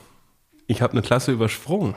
[0.67, 1.95] ich habe eine Klasse übersprungen.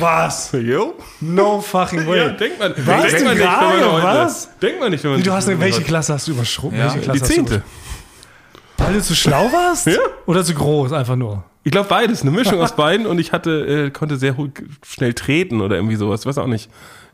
[0.00, 0.50] Was?
[0.52, 0.94] Jo?
[1.20, 2.18] No fucking way.
[2.26, 3.02] Ja, denkt man, Was?
[3.12, 4.48] denkt man nicht, wenn man was?
[4.60, 6.76] Denkt man nicht, wenn man Du hast welche Klasse hast du überschrubbt?
[6.76, 7.62] Ja, welche Klasse Die zehnte.
[8.78, 9.86] Weil du zu schlau warst?
[9.86, 9.98] Ja.
[10.26, 11.44] Oder zu groß, einfach nur?
[11.62, 14.36] Ich glaube beides, eine Mischung aus beiden und ich hatte, äh, konnte sehr
[14.86, 16.68] schnell treten oder irgendwie sowas, weiß auch nicht.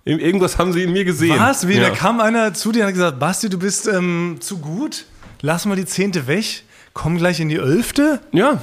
[0.04, 1.38] Ir- Irgendwas haben sie in mir gesehen.
[1.38, 1.68] Was?
[1.68, 1.88] Wie, ja.
[1.88, 5.04] da kam einer zu dir und hat gesagt, Basti, du bist ähm, zu gut,
[5.42, 8.20] lass mal die zehnte weg, komm gleich in die elfte?
[8.32, 8.60] Ja.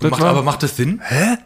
[0.00, 1.00] Das Macht, aber macht das Sinn?
[1.04, 1.36] Hä?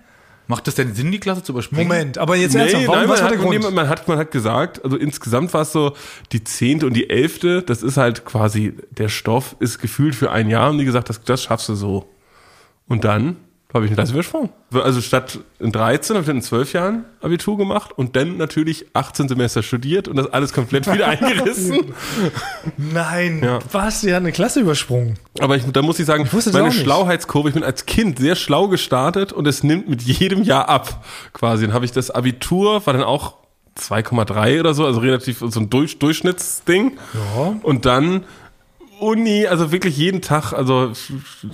[0.49, 1.89] Macht das denn Sinn, die Klasse zu überspringen?
[1.89, 3.65] Moment, aber jetzt Nee, ernsthaft, warum, nein, was man, war hat, der Grund?
[3.65, 5.95] nee, man, hat, man hat gesagt, also insgesamt war es so,
[6.33, 10.49] die zehnte und die elfte, das ist halt quasi, der Stoff ist gefühlt für ein
[10.49, 12.09] Jahr und die gesagt, das, das schaffst du so.
[12.87, 13.37] Und dann
[13.75, 14.51] habe ich eine Klasse übersprungen.
[14.73, 18.87] Also statt in 13 habe ich dann in 12 Jahren Abitur gemacht und dann natürlich
[18.95, 21.93] 18 Semester studiert und das alles komplett wieder eingerissen.
[22.77, 23.59] Nein, Ja.
[23.73, 25.19] Basti hat eine Klasse übersprungen.
[25.41, 26.73] Aber ich, da muss ich sagen, wusste das meine.
[26.73, 31.05] Schlauheitskurve, ich bin als Kind sehr schlau gestartet und es nimmt mit jedem Jahr ab.
[31.33, 31.67] Quasi.
[31.67, 33.35] Dann habe ich das Abitur, war dann auch
[33.79, 36.97] 2,3 oder so, also relativ so ein Durch, Durchschnittsding.
[37.15, 37.57] Ja.
[37.63, 38.25] Und dann
[38.99, 40.93] Uni, also wirklich jeden Tag, also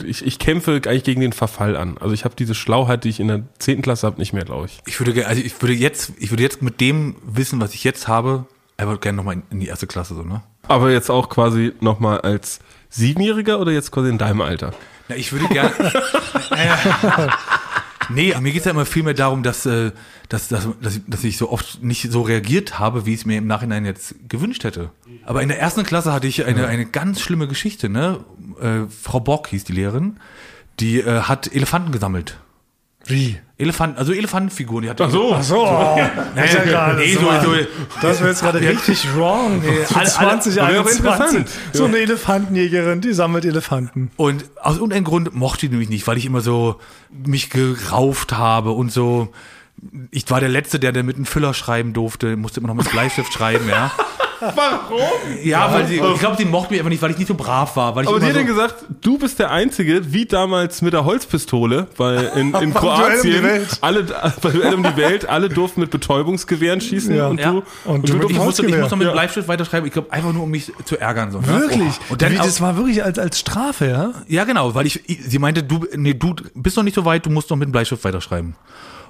[0.04, 1.98] ich, ich kämpfe eigentlich gegen den Verfall an.
[1.98, 3.82] Also ich habe diese Schlauheit, die ich in der 10.
[3.82, 4.80] Klasse habe, nicht mehr, glaube ich.
[4.86, 8.08] Ich würde, also ich würde jetzt, ich würde jetzt mit dem Wissen, was ich jetzt
[8.08, 10.42] habe, einfach gerne nochmal in, in die erste Klasse so, ne?
[10.68, 14.72] Aber jetzt auch quasi nochmal als Siebenjähriger oder jetzt quasi in deinem Alter?
[15.08, 15.72] Na, ich würde gerne.
[18.10, 19.90] nee, mir geht es ja immer viel mehr darum, dass, äh,
[20.32, 23.26] dass, dass, dass, ich, dass ich so oft nicht so reagiert habe, wie ich es
[23.26, 24.90] mir im Nachhinein jetzt gewünscht hätte.
[25.24, 28.20] Aber in der ersten Klasse hatte ich eine, eine ganz schlimme Geschichte, ne?
[28.60, 30.16] Äh, Frau Bock hieß die Lehrerin,
[30.80, 32.38] die äh, hat Elefanten gesammelt.
[33.04, 33.38] Wie?
[33.58, 35.34] Elefanten, also Elefantenfiguren, die hat Ach so.
[35.34, 35.96] Ach so, oh,
[36.34, 37.56] Nee, ist ja gerade nee, so, so, so,
[38.00, 39.60] Das wäre jetzt gerade richtig wrong.
[39.60, 40.98] Für alle- alle- 2021.
[40.98, 41.48] interessant.
[41.72, 44.10] So eine Elefantenjägerin, die sammelt Elefanten.
[44.16, 48.70] Und aus irgendeinem Grund mochte ich nämlich nicht, weil ich immer so mich gerauft habe
[48.70, 49.32] und so.
[50.10, 52.90] Ich war der Letzte, der, der mit einem Füller schreiben durfte, musste immer noch mit
[52.90, 53.90] Bleistift schreiben, ja.
[54.56, 55.00] Warum?
[55.44, 57.76] Ja, weil sie, ich glaube, sie mochte mich einfach nicht, weil ich nicht so brav
[57.76, 57.94] war.
[57.94, 60.92] Weil ich Aber die hat so, dann gesagt, du bist der Einzige, wie damals mit
[60.94, 63.46] der Holzpistole, weil in, in die Kroatien
[63.80, 64.02] alle,
[64.42, 67.28] bei Duell um die Welt, alle durften mit Betäubungsgewehren schießen Ja.
[67.28, 67.52] und Ja.
[67.52, 69.12] du, Und du mit ich, musste, ich musste mit.
[69.12, 71.30] Bleistift weiterschreiben, ich glaube, einfach nur, um mich zu ärgern.
[71.30, 71.46] So, ne?
[71.46, 71.92] Wirklich?
[72.08, 74.12] Und dann Wie, auch, das war wirklich als, als Strafe, ja?
[74.26, 77.26] ja, genau, weil ich, ich- sie meinte, du, nee, du bist noch nicht so weit,
[77.26, 78.56] du musst noch mit dem Bleistift weiterschreiben.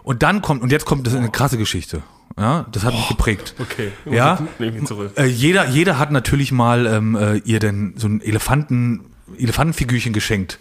[0.04, 2.02] Und dann kommt, und jetzt kommt, das ist eine krasse Geschichte.
[2.38, 3.54] Ja, das hat mich geprägt.
[3.58, 4.38] Okay, Ja.
[4.58, 5.12] nehme ich zurück.
[5.16, 9.04] Äh, jeder, jeder hat natürlich mal ähm, äh, ihr denn so ein Elefanten,
[9.38, 10.58] Elefantenfigürchen geschenkt.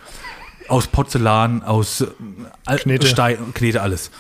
[0.68, 3.08] Aus Porzellan, aus äh, Knete.
[3.08, 4.12] Stein, Knete, alles.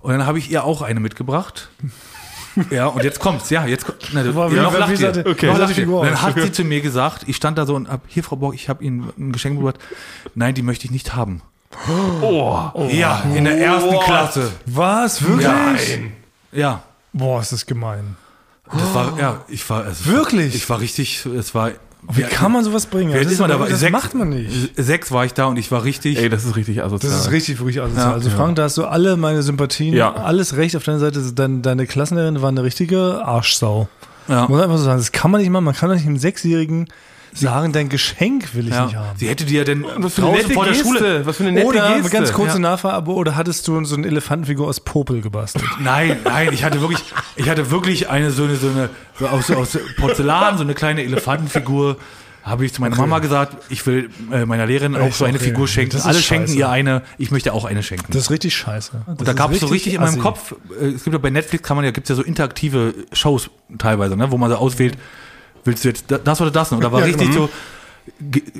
[0.00, 1.70] Und dann habe ich ihr auch eine mitgebracht.
[2.70, 5.26] Ja, und jetzt kommt's, ja, jetzt kommt, na, War- wie- ja, noch wie lacht ihr.
[5.26, 5.46] Okay.
[5.46, 5.88] Noch lacht ihr.
[5.88, 8.36] Und dann hat sie zu mir gesagt, ich stand da so und hab, hier Frau
[8.36, 9.80] Bock, ich habe Ihnen ein Geschenk mitgebracht.
[10.34, 11.40] Nein, die möchte ich nicht haben.
[12.22, 14.04] Oh, Ja, in der ersten What?
[14.04, 14.50] Klasse.
[14.66, 15.22] Was?
[15.22, 15.46] Wirklich?
[15.46, 16.12] nein.
[16.52, 18.16] Ja, Boah, ist das gemein.
[18.72, 20.50] das war, ja, ich war, es Wirklich?
[20.52, 21.70] War, ich war richtig, es war,
[22.10, 23.12] Wie kann man sowas bringen?
[23.12, 23.56] Das ist man da?
[23.58, 24.70] das Sechs- macht man nicht.
[24.76, 26.16] Sechs war ich da und ich war richtig.
[26.18, 27.12] Ey, das ist richtig asozial.
[27.12, 28.06] Das ist richtig, wirklich asozial.
[28.08, 28.12] Ja.
[28.14, 30.12] also Frank, da hast du alle meine Sympathien, Ja.
[30.14, 31.20] alles recht auf deiner Seite.
[31.32, 33.88] Deine, deine Klassenlehrerin war eine richtige Arschsau.
[34.28, 34.46] ja.
[34.48, 35.64] Muss einfach so sagen, das kann man nicht machen.
[35.64, 36.88] Man kann doch nicht einem Sechsjährigen
[37.32, 39.06] sagen, dein Geschenk will ich nicht Ja.
[39.06, 39.18] haben.
[39.18, 40.88] Sie hätte dir denn was für eine nette vor der Geste.
[40.88, 41.26] Schule.
[41.26, 42.10] Was für eine nette Oder, Geste.
[42.10, 42.58] ganz kurze Ja.
[42.60, 45.64] Nachfrage, oder hattest du so eine Elefantenfigur aus Popel gebastelt?
[45.80, 47.00] Nein, nein, ich hatte wirklich,
[47.36, 51.02] ich hatte wirklich eine so eine so eine so aus, aus Porzellan, so eine kleine
[51.02, 51.96] Elefantenfigur.
[52.44, 55.48] Habe ich zu meiner Mama gesagt, ich will äh, meiner Lehrerin auch so eine okay.
[55.48, 55.96] Figur schenken.
[55.96, 56.58] Das Alle schenken scheiße.
[56.58, 58.06] ihr eine, ich möchte auch eine schenken.
[58.10, 59.02] Das ist richtig scheiße.
[59.06, 61.62] Und da gab es so richtig in meinem Kopf, äh, es gibt ja bei Netflix
[61.62, 64.96] kann man ja, gibt's ja so interaktive Shows teilweise, ne, wo man so auswählt,
[65.68, 66.72] willst du jetzt da- das oder das?
[66.72, 67.46] Und da war Ja, richtig genau.
[67.46, 67.50] so,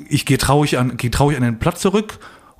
[0.09, 2.19] ich gehe traurig an, gehe traurig an den Platz zurück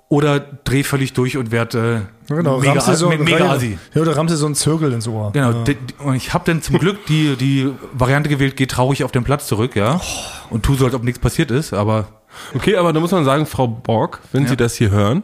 [0.09, 3.77] oder dreh völlig durch und werde äh, Genau, mega, so, me- mega Assi.
[3.93, 5.31] Ja, oder rammst dir so einen Zirkel ins Ohr.
[5.31, 5.63] Genau, Ja.
[6.03, 9.47] und ich habe dann zum Glück die, die Variante gewählt, geh traurig auf den Platz
[9.47, 10.01] zurück, ja.
[10.49, 12.07] Und tu so, als ob nichts passiert ist, aber
[12.55, 14.49] Okay, aber da muss man sagen, Frau Borg, wenn Ja.
[14.49, 15.23] Sie das hier hören,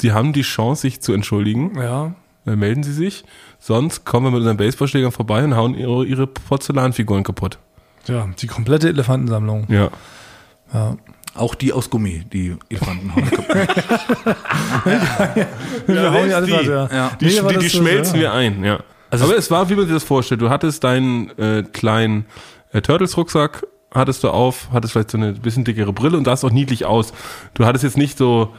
[0.00, 1.72] Sie haben die Chance, sich zu entschuldigen.
[1.80, 2.14] ja.
[2.44, 3.24] Dann melden Sie sich.
[3.58, 7.58] Sonst kommen wir mit unseren Baseballschlägern vorbei und hauen Ihre, ihre Porzellanfiguren kaputt.
[8.06, 9.66] Ja, die komplette Elefantensammlung.
[9.68, 9.90] Ja.
[10.72, 10.96] Ja.
[11.34, 13.30] auch die aus Gummi, die Elefanten haben.
[15.86, 16.52] Hauen selbst ja alles die.
[16.52, 16.88] was, ja.
[16.92, 17.10] Ja.
[17.20, 18.20] Die, Nee, die, die schmelzen ja.
[18.22, 18.80] wir ein, ja.
[19.10, 20.40] Also Aber es war, wie man sich das vorstellt.
[20.40, 22.26] Du hattest deinen äh, kleinen
[22.72, 26.50] äh, Turtles-Rucksack, hattest du auf, hattest vielleicht so eine bisschen dickere Brille und sahst auch
[26.50, 27.12] niedlich aus.
[27.54, 28.54] Du hattest jetzt nicht so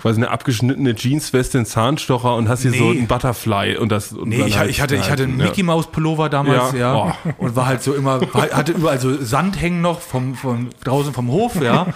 [0.00, 3.00] quasi eine abgeschnittene Jeansweste, einen Zahnstocher und hast hier so Nee.
[3.00, 4.12] ein Butterfly und das.
[4.12, 5.46] Und Nee, ich, halt- ich hatte, ich hatte einen ja.
[5.46, 6.78] Mickey Maus Pullover damals, Ja.
[6.78, 7.12] ja, Oh.
[7.38, 11.12] und war halt so immer, war, hatte überall so Sand hängen noch vom, vom draußen
[11.12, 11.86] vom Hof, ja,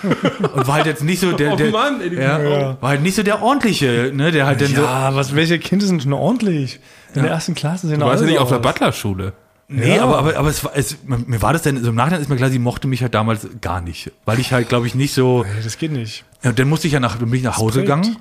[0.55, 2.77] und war halt jetzt nicht so der, Oh der Mann, ey, ja, Ja.
[2.81, 5.87] war halt nicht so der ordentliche, ne, der halt dann so, Ja, was, welche Kinder
[5.87, 6.81] sind schon ordentlich?
[7.15, 8.59] In der ersten Klasse sind Du warst ja nicht so auf der.
[8.59, 9.35] Butlerschule.
[9.69, 10.03] nee, Ja.
[10.05, 12.37] aber, aber, aber es war, es, mir war das dann, so im Nachhinein ist mir
[12.37, 15.45] klar, sie mochte mich halt damals gar nicht, weil ich halt, glaube ich, nicht so,
[15.45, 16.25] Nee, das geht nicht.
[16.43, 18.17] Ja, und dann musste ich ja nach, bin ich nach Hause gegangen.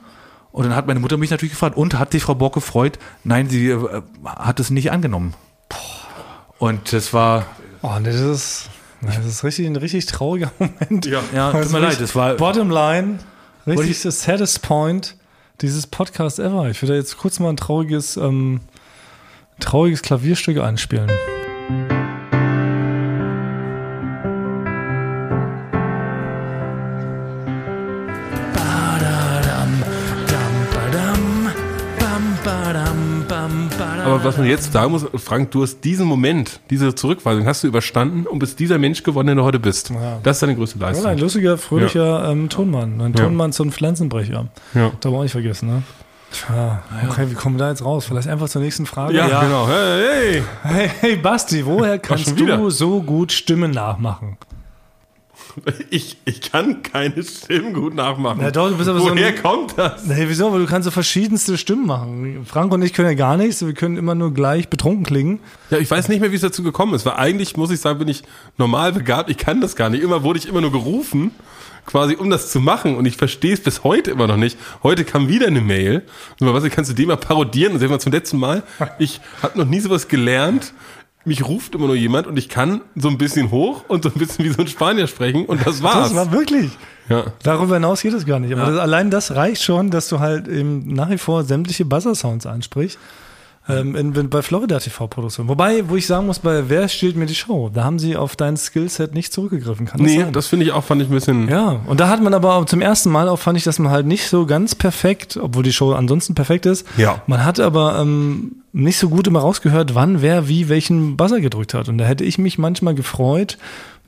[0.52, 3.00] Und dann hat meine Mutter mich natürlich gefragt, und hat sich Frau Bock gefreut?
[3.24, 5.34] Nein, sie äh, hat es nicht angenommen.
[6.60, 7.46] Und das war,
[7.82, 8.70] Oh, nee, das ist,
[9.02, 11.06] das ist richtig, ein richtig trauriger Moment.
[11.06, 11.22] Ja.
[11.34, 13.20] ja, tut mir ist leid, das war, Bottom line,
[13.66, 15.16] richtig ich- das saddest point
[15.62, 16.70] dieses Podcast ever.
[16.70, 18.60] Ich würde jetzt kurz mal ein trauriges, ähm,
[19.60, 21.10] trauriges Klavierstück einspielen.
[34.24, 38.28] Was man jetzt sagen muss, Frank, du hast diesen Moment, diese Zurückweisung hast du überstanden
[38.28, 39.90] und bist dieser Mensch geworden, der du heute bist.
[39.90, 40.20] Ja.
[40.24, 41.18] Das ist deine größte Ja, ein Leistung.
[41.18, 43.02] lustiger, fröhlicher ähm, Tonmann.
[43.02, 43.24] Ein Ja.
[43.26, 44.48] Tonmann zum Pflanzenbrecher.
[44.74, 44.92] Ja.
[45.00, 45.84] Darf man auch nicht vergessen, ne?
[46.32, 48.06] Tja, okay, wie kommen wir da jetzt raus?
[48.06, 49.16] Vielleicht einfach zur nächsten Frage.
[49.16, 49.42] Ja, Ja.
[49.44, 49.68] genau.
[49.68, 50.44] Hey, hey.
[50.64, 54.38] Hey, hey Basti, woher kannst du so gut Stimmen nachmachen?
[55.90, 58.42] Ich, ich kann keine Stimmen gut nachmachen.
[58.42, 60.06] Ja, doch, du bist aber so Woher ein- kommt das?
[60.06, 60.52] Nee, wieso?
[60.54, 62.46] Weil du kannst so verschiedenste Stimmen machen.
[62.46, 63.66] Frank und ich können ja gar nichts.
[63.66, 65.40] Wir können immer nur gleich betrunken klingen.
[65.70, 68.00] Ja, ich weiß nicht mehr, wie es dazu gekommen ist, weil eigentlich, muss ich sagen,
[68.00, 68.24] bin ich
[68.58, 69.30] normal begabt.
[69.30, 70.02] Ich kann das gar nicht.
[70.04, 71.32] Immer wurde ich immer nur gerufen,
[71.86, 72.96] quasi um das zu machen.
[72.96, 74.58] Und ich verstehe es bis heute immer noch nicht.
[74.84, 76.04] Heute kam wieder eine Mail.
[76.40, 77.74] Und was, kannst du den mal parodieren?
[77.74, 78.64] Und sagen wir zum letzten Mal,
[79.00, 80.74] ich habe noch nie sowas gelernt.
[81.24, 84.18] Mich ruft immer nur jemand und ich kann so ein bisschen hoch und so ein
[84.18, 86.10] bisschen wie so ein Spanier sprechen und das war's.
[86.10, 86.72] Das war wirklich.
[87.10, 87.26] ja.
[87.44, 88.52] Darüber hinaus geht es gar nicht.
[88.54, 92.46] Aber das, allein das reicht schon, dass du halt eben nach wie vor sämtliche Buzzer-Sounds
[92.48, 92.98] ansprichst.
[93.70, 95.48] Ähm, in, in, bei Florida TV-Produktion.
[95.48, 97.70] Wobei, wo ich sagen muss, bei Wer stiehlt mir die Show?
[97.72, 99.86] Da haben sie auf dein Skillset nicht zurückgegriffen.
[99.86, 100.34] Kann das Nee, sein?
[100.34, 101.48] das finde ich auch, fand ich ein bisschen.
[101.48, 103.92] Ja, und da hat man aber auch zum ersten Mal auch, fand ich, dass man
[103.92, 107.22] halt nicht so ganz perfekt, obwohl die Show ansonsten perfekt ist, Ja.
[107.28, 111.74] man hat aber ähm, nicht so gut immer rausgehört, wann wer wie welchen Buzzer gedrückt
[111.74, 111.90] hat.
[111.90, 113.58] Und da hätte ich mich manchmal gefreut,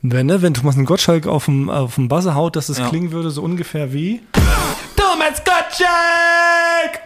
[0.02, 2.88] wenn, ne, wenn Thomas Gottschalk auf dem, auf dem Buzzer haut, dass es Ja.
[2.88, 4.20] klingen würde, so ungefähr wie.
[4.96, 7.00] Thomas Gottschalk!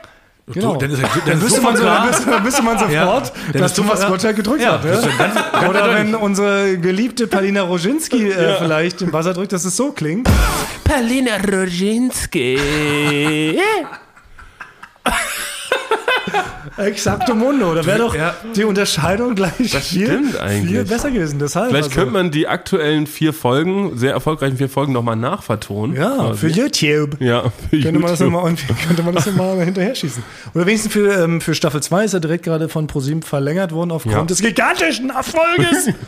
[0.51, 0.77] Genau.
[0.77, 3.75] dann ist er- dann wüsste man, so, dann wüsste, dann wüsste man sofort, Ja, dass
[3.75, 4.85] Thomas Gottschalk gedrückt Ja, hat.
[4.85, 4.93] Ja?
[4.93, 9.67] ist ganz- ganz Oder wenn unsere geliebte Palina Roginski äh, vielleicht den Buzzer drückt, dass
[9.67, 10.27] es so klingt.
[10.85, 12.59] Palina Roginski.
[16.79, 17.75] Exakto Mundo.
[17.75, 18.35] Da wäre doch Ja.
[18.57, 20.71] die Unterscheidung gleich viel, stimmt eigentlich.
[20.71, 21.39] viel besser gewesen.
[21.39, 25.97] Deshalb Vielleicht also, könnte man die aktuellen vier Folgen, sehr erfolgreichen vier Folgen nochmal nachvertonen.
[25.97, 26.39] Ja, quasi.
[26.39, 27.21] für YouTube.
[27.21, 28.33] Ja, für Könnte man das YouTube.
[28.33, 30.23] nochmal irgendwie- könnte man das mal hinterher schießen.
[30.55, 33.91] Oder wenigstens für, ähm, für Staffel 2 ist er direkt gerade von ProSieben verlängert worden
[33.91, 34.25] aufgrund Ja.
[34.25, 35.89] des gigantischen Erfolges.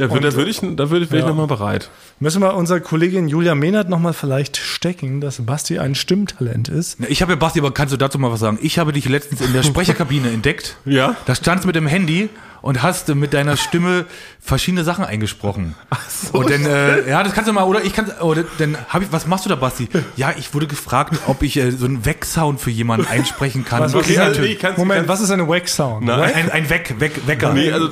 [0.00, 1.28] Ja, da würde ich, da würde ich, wäre ich Ja.
[1.28, 1.90] nochmal bereit.
[2.20, 6.98] Müssen wir unserer Kollegin Julia Mehnert nochmal vielleicht stecken, dass Basti ein Stimmtalent ist.
[7.08, 8.58] Ich habe ja, Basti, aber kannst du dazu mal was sagen?
[8.62, 10.76] Ich habe dich letztens in der Sprecherkabine entdeckt.
[10.86, 11.16] Ja?
[11.26, 12.30] Da standst du mit dem Handy
[12.62, 14.06] und hast äh, mit deiner Stimme
[14.40, 15.74] verschiedene Sachen eingesprochen.
[15.90, 16.38] Ach so.
[16.38, 19.12] Und dann, äh, ja, das kannst du mal, oder ich kann, oder dann habe ich,
[19.12, 19.88] was machst du da, Basti?
[20.16, 23.80] Ja, ich wurde gefragt, ob ich äh, so einen Weg-Sound für jemanden einsprechen kann.
[23.82, 25.46] Was- Okay, also kann's- Moment, was ist ein.
[26.20, 26.36] Wack?
[26.36, 27.52] Ein, ein Weg, Weg, Wecker.
[27.52, 27.88] Nee, also,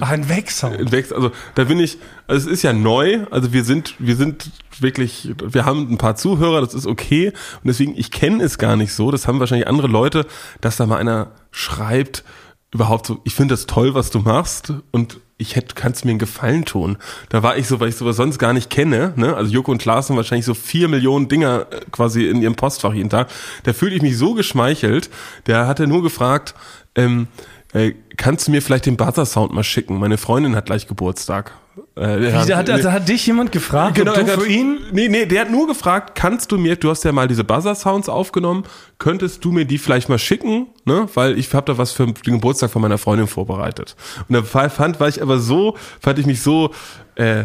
[0.00, 0.92] Ach, ein Wack-Sound.
[0.92, 4.50] wächst, also da bin ich, also es ist ja neu, also wir sind, wir sind
[4.80, 8.76] wirklich, wir haben ein paar Zuhörer, das ist okay und deswegen, ich kenne es gar
[8.76, 10.26] nicht so, das haben wahrscheinlich andere Leute,
[10.60, 12.24] dass da mal einer schreibt,
[12.72, 16.18] überhaupt so, ich finde das toll, was du machst und ich hätte, kannst mir einen
[16.18, 16.98] Gefallen tun.
[17.30, 19.34] Da war ich so, weil ich sowas sonst gar nicht kenne, ne?
[19.34, 22.92] Also Joko und Klaas haben wahrscheinlich so vier Millionen Dinger äh, quasi in ihrem Postfach
[22.92, 23.28] jeden Tag.
[23.62, 25.08] Da fühle ich mich so geschmeichelt.
[25.46, 26.54] Der hatte nur gefragt,
[26.94, 27.26] ähm,
[27.72, 29.98] äh, kannst du mir vielleicht den Buzzer-Sound mal schicken?
[29.98, 31.52] Meine Freundin hat gleich Geburtstag.
[31.96, 34.78] Äh, Wie, hat, also hat dich jemand gefragt, Genau, ob du hat- für ihn?
[34.92, 38.08] Nee, nee, der hat nur gefragt, kannst du mir, du hast ja mal diese Buzzer-Sounds
[38.08, 38.64] aufgenommen,
[38.98, 41.08] könntest du mir die vielleicht mal schicken, ne?
[41.14, 43.96] Weil ich habe da was für den Geburtstag von meiner Freundin vorbereitet.
[44.28, 46.70] Und da fa- fand, war ich aber so, fand ich mich so,
[47.16, 47.44] äh,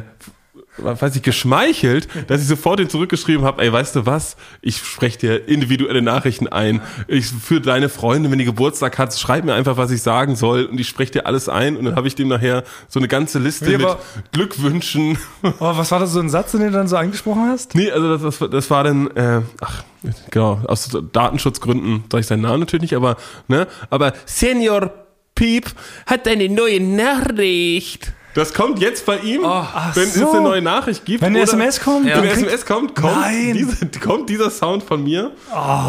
[0.78, 5.18] weiß ich, geschmeichelt, dass ich sofort den zurückgeschrieben habe, ey, weißt du was, ich spreche
[5.18, 6.82] dir individuelle Nachrichten ein.
[7.08, 10.66] Ich für deine Freundin, wenn die Geburtstag hat, schreib mir einfach, was ich sagen soll
[10.66, 13.40] und ich spreche dir alles ein und dann habe ich dem nachher so eine ganze
[13.40, 13.98] Liste Wie, mit
[14.32, 15.18] Glückwünschen
[15.60, 17.76] Oh, was war das so ein Satz, den du dann so eingesprochen hast?
[17.76, 19.84] Nee, also das, das, das war dann, äh, ach,
[20.32, 24.92] genau, aus Datenschutzgründen sage ich seinen Namen natürlich nicht, aber, ne, aber Senior
[25.36, 25.72] Piep
[26.06, 28.14] hat eine neue Nachricht.
[28.36, 30.24] Das kommt jetzt bei ihm, wenn so.
[30.26, 31.22] es eine neue Nachricht gibt.
[31.22, 33.16] Wenn eine SMS kommt, wenn dann eine SMS kommt, kommt,
[33.54, 35.32] diese, kommt dieser Sound von mir.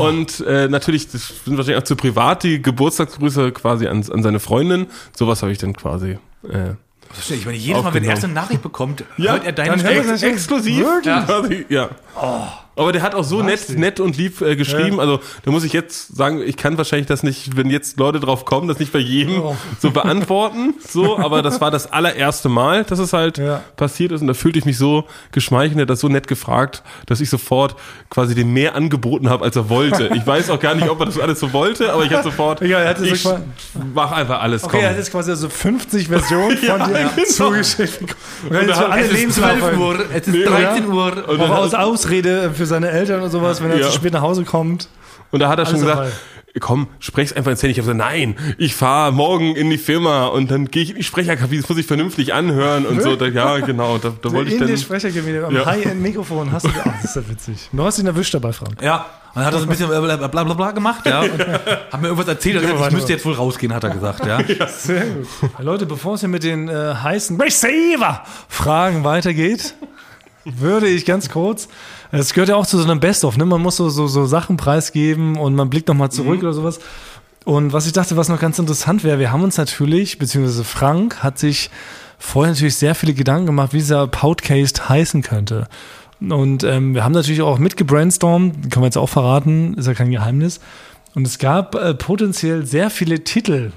[0.01, 4.41] Und äh, natürlich, das sind wahrscheinlich auch zu privat die Geburtstagsgrüße quasi an, an seine
[4.41, 4.87] Freundin.
[5.17, 6.19] Sowas habe ich dann quasi.
[6.49, 6.75] Äh,
[7.31, 9.91] Ich meine, jedes Mal, wenn er erst eine Nachricht bekommt, hört er deine dann hört
[9.95, 10.13] er Stimme.
[10.13, 10.85] das- Ex exklusiv.
[10.85, 11.27] Wirklich?
[11.27, 11.89] Quasi, ja.
[12.77, 15.01] Aber der hat auch so nett, nett und lieb äh, geschrieben.
[15.01, 18.45] Also da muss ich jetzt sagen, ich kann wahrscheinlich das nicht, wenn jetzt Leute drauf
[18.45, 19.57] kommen, das nicht bei jedem Oh.
[19.81, 20.75] so beantworten.
[20.87, 23.63] So, aber das war das allererste Mal, dass es halt Ja.
[23.77, 24.21] passiert ist.
[24.21, 27.31] Und da fühlte ich mich so geschmeichelt, er hat das so nett gefragt, dass ich
[27.31, 27.77] sofort
[28.11, 30.11] quasi dem mehr angeboten habe, als er wollte.
[30.15, 32.61] Ich weiß auch gar nicht, ob er das alles so wollte, aber ich habe sofort.
[32.61, 33.41] Ja, er hatte so ich qua-
[33.95, 34.65] mach einfach alles.
[34.65, 37.27] Okay, er hat jetzt quasi so 50 Versionen von dir genau.
[37.29, 38.15] zugeschickt.
[38.49, 39.79] Und für alle Es ist 12 Lebenslauf.
[39.79, 41.25] Uhr, es ist Nee, 13 Uhr.
[41.29, 43.87] Und Auch aus Ausrede für seine Eltern und sowas, wenn er Ja.
[43.87, 44.89] zu spät nach Hause kommt.
[45.33, 46.11] Und da hat er schon gesagt, dabei.
[46.61, 47.73] komm, sprech's einfach ins Handy.
[47.73, 50.97] Ich habe gesagt, nein, ich fahre morgen in die Firma und dann gehe ich in
[50.97, 53.17] die Sprecherkabine, das muss ich vernünftig anhören und so.
[53.17, 54.69] Da, ja, genau, da, da wollte ich in dann...
[54.69, 55.67] der Sprecherkabine am Ja.
[55.67, 56.71] High-End-Mikrofon hast du.
[56.79, 57.69] Ach, das ist ja witzig.
[57.73, 58.81] Du hast ihn erwischt dabei, Frank.
[58.81, 61.21] Ja, und dann hat er so ein bisschen bla bla bla, bla gemacht, ja.
[61.21, 61.31] Und
[61.93, 64.39] hat mir irgendwas erzählt, mal ich müsste jetzt wohl rausgehen, hat er gesagt, ja.
[64.69, 65.27] Sehr gut.
[65.59, 69.75] Leute, bevor es hier mit den äh, heißen Receiver-Fragen weitergeht,
[70.47, 71.69] würde ich ganz kurz,
[72.13, 73.45] es gehört ja auch zu so einem Best-of, ne?
[73.45, 76.79] Man muss so, so, so Sachen preisgeben und man blickt nochmal zurück oder sowas.
[77.45, 81.23] Und was ich dachte, was noch ganz interessant wäre, wir haben uns natürlich, beziehungsweise Frank
[81.23, 81.71] hat sich
[82.19, 85.69] vorher natürlich sehr viele Gedanken gemacht, wie dieser Podcast heißen könnte.
[86.21, 90.11] Und ähm, wir haben natürlich auch mitgebrainstormt, können wir jetzt auch verraten, ist ja kein
[90.11, 90.61] Geheimnis.
[91.15, 93.73] Und es gab äh, potenziell sehr viele Titel,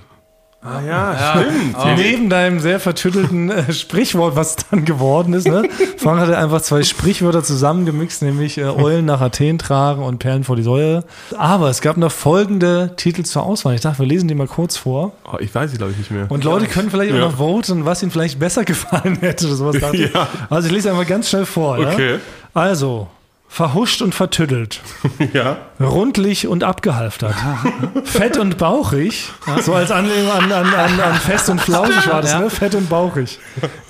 [0.61, 1.77] Ah ja, stimmt.
[1.97, 5.63] Neben deinem sehr vertüttelten äh, Sprichwort, was dann geworden ist, ne?
[5.95, 10.57] Frank hatte einfach zwei Sprichwörter zusammengemixt, nämlich äh, Eulen nach Athen tragen und Perlen vor
[10.57, 11.05] die Säule.
[11.37, 13.75] Aber es gab noch folgende Titel zur Auswahl.
[13.75, 15.13] Ich dachte, wir lesen die mal kurz vor.
[15.31, 16.29] Oh, ich weiß sie, glaube ich, nicht mehr.
[16.29, 17.23] Und Leute können vielleicht Ja.
[17.25, 19.77] auch noch voten, was ihnen vielleicht besser gefallen hätte oder sowas.
[19.93, 20.27] Ja.
[20.49, 21.77] Also ich lese einmal ganz schnell vor.
[21.79, 22.15] Okay.
[22.15, 22.19] Ja?
[22.53, 23.07] Also,
[23.49, 24.79] verhuscht und vertüttelt.
[25.33, 25.57] ja.
[25.79, 27.35] Rundlich und abgehalftert.
[28.05, 29.29] Fett und bauchig.
[29.61, 32.49] So als Anlehnung an, an, an, an fest und flauschig war das, ne?
[32.49, 33.39] Fett und bauchig.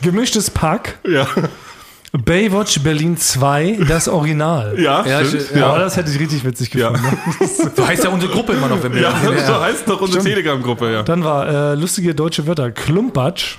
[0.01, 0.97] Gemischtes Pack.
[1.07, 1.27] Ja.
[2.11, 4.79] Baywatch Berlin 2, das Original.
[4.79, 5.51] Ja, Ja, stimmt.
[5.51, 5.77] Ja, Ja.
[5.77, 6.89] das hätte ich richtig witzig Ja.
[6.89, 7.17] gefunden.
[7.39, 7.69] ne?
[7.75, 9.13] So heißt ja unsere Gruppe immer noch, wenn wir Ja,
[9.45, 11.03] so heißt doch unsere Telegram-Gruppe, ja.
[11.03, 12.71] Dann war äh, lustige deutsche Wörter.
[12.71, 13.57] Klumpatsch.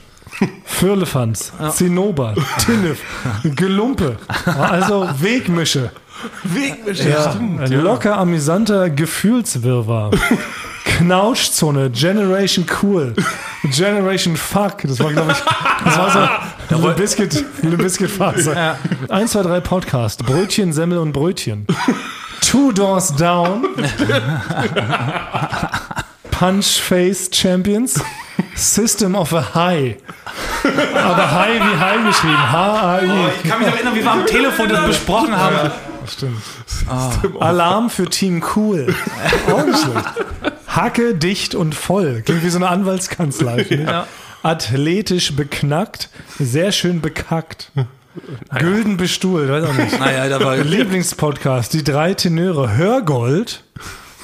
[0.64, 3.00] Firlefanz, Zinnober, Tinnef,
[3.44, 5.90] Gelumpe, also Wegmische.
[6.94, 10.10] Ja, ein locker amüsanter Gefühlswirrwarr.
[10.84, 13.14] Knautschzone, Generation Cool,
[13.64, 15.38] Generation Fuck, das war, glaube ich,
[15.84, 18.76] das war so eine Biscuit, eine Biscuit-Phase.
[19.08, 21.66] 1, 2, 3 Podcast, Brötchen, Semmel und Brötchen.
[22.42, 23.64] Two Doors Down,
[26.30, 28.02] Punch Face Champions,
[28.54, 29.96] System of a High.
[30.94, 33.06] Aber High wie High geschrieben, H-A-I.
[33.42, 35.70] Ich kann mich noch erinnern, wie wir am Telefon das besprochen haben.
[36.06, 36.42] Stimmt.
[37.40, 38.94] Alarm für Team Cool.
[39.52, 40.06] Auch nicht schlecht.
[40.66, 42.22] Hacke, dicht und voll.
[42.24, 43.64] Klingt wie so eine Anwaltskanzlei.
[43.64, 44.46] finde ich.
[44.46, 47.72] Athletisch beknackt, sehr schön bekackt.
[48.58, 49.98] Gülden bestuhlt, weiß auch nicht.
[50.00, 53.62] Naja, da war Lieblingspodcast, die drei Tenöre, Hörgold,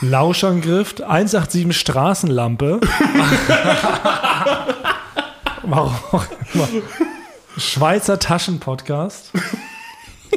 [0.01, 2.81] Lauschangriff, 187 Straßenlampe.
[5.63, 6.69] Warum auch immer.
[7.57, 9.33] Schweizer Taschenpodcast.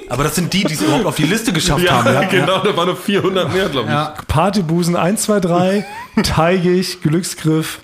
[0.09, 2.13] Aber das sind die, die es überhaupt auf die Liste geschafft Ja, haben.
[2.13, 2.23] Ja.
[2.23, 3.93] genau, da waren noch 400 mehr, glaube ich.
[3.93, 4.13] Ja.
[4.27, 5.85] Partybusen 1, 2, 3,
[6.23, 7.81] Teigig, Glücksgriff,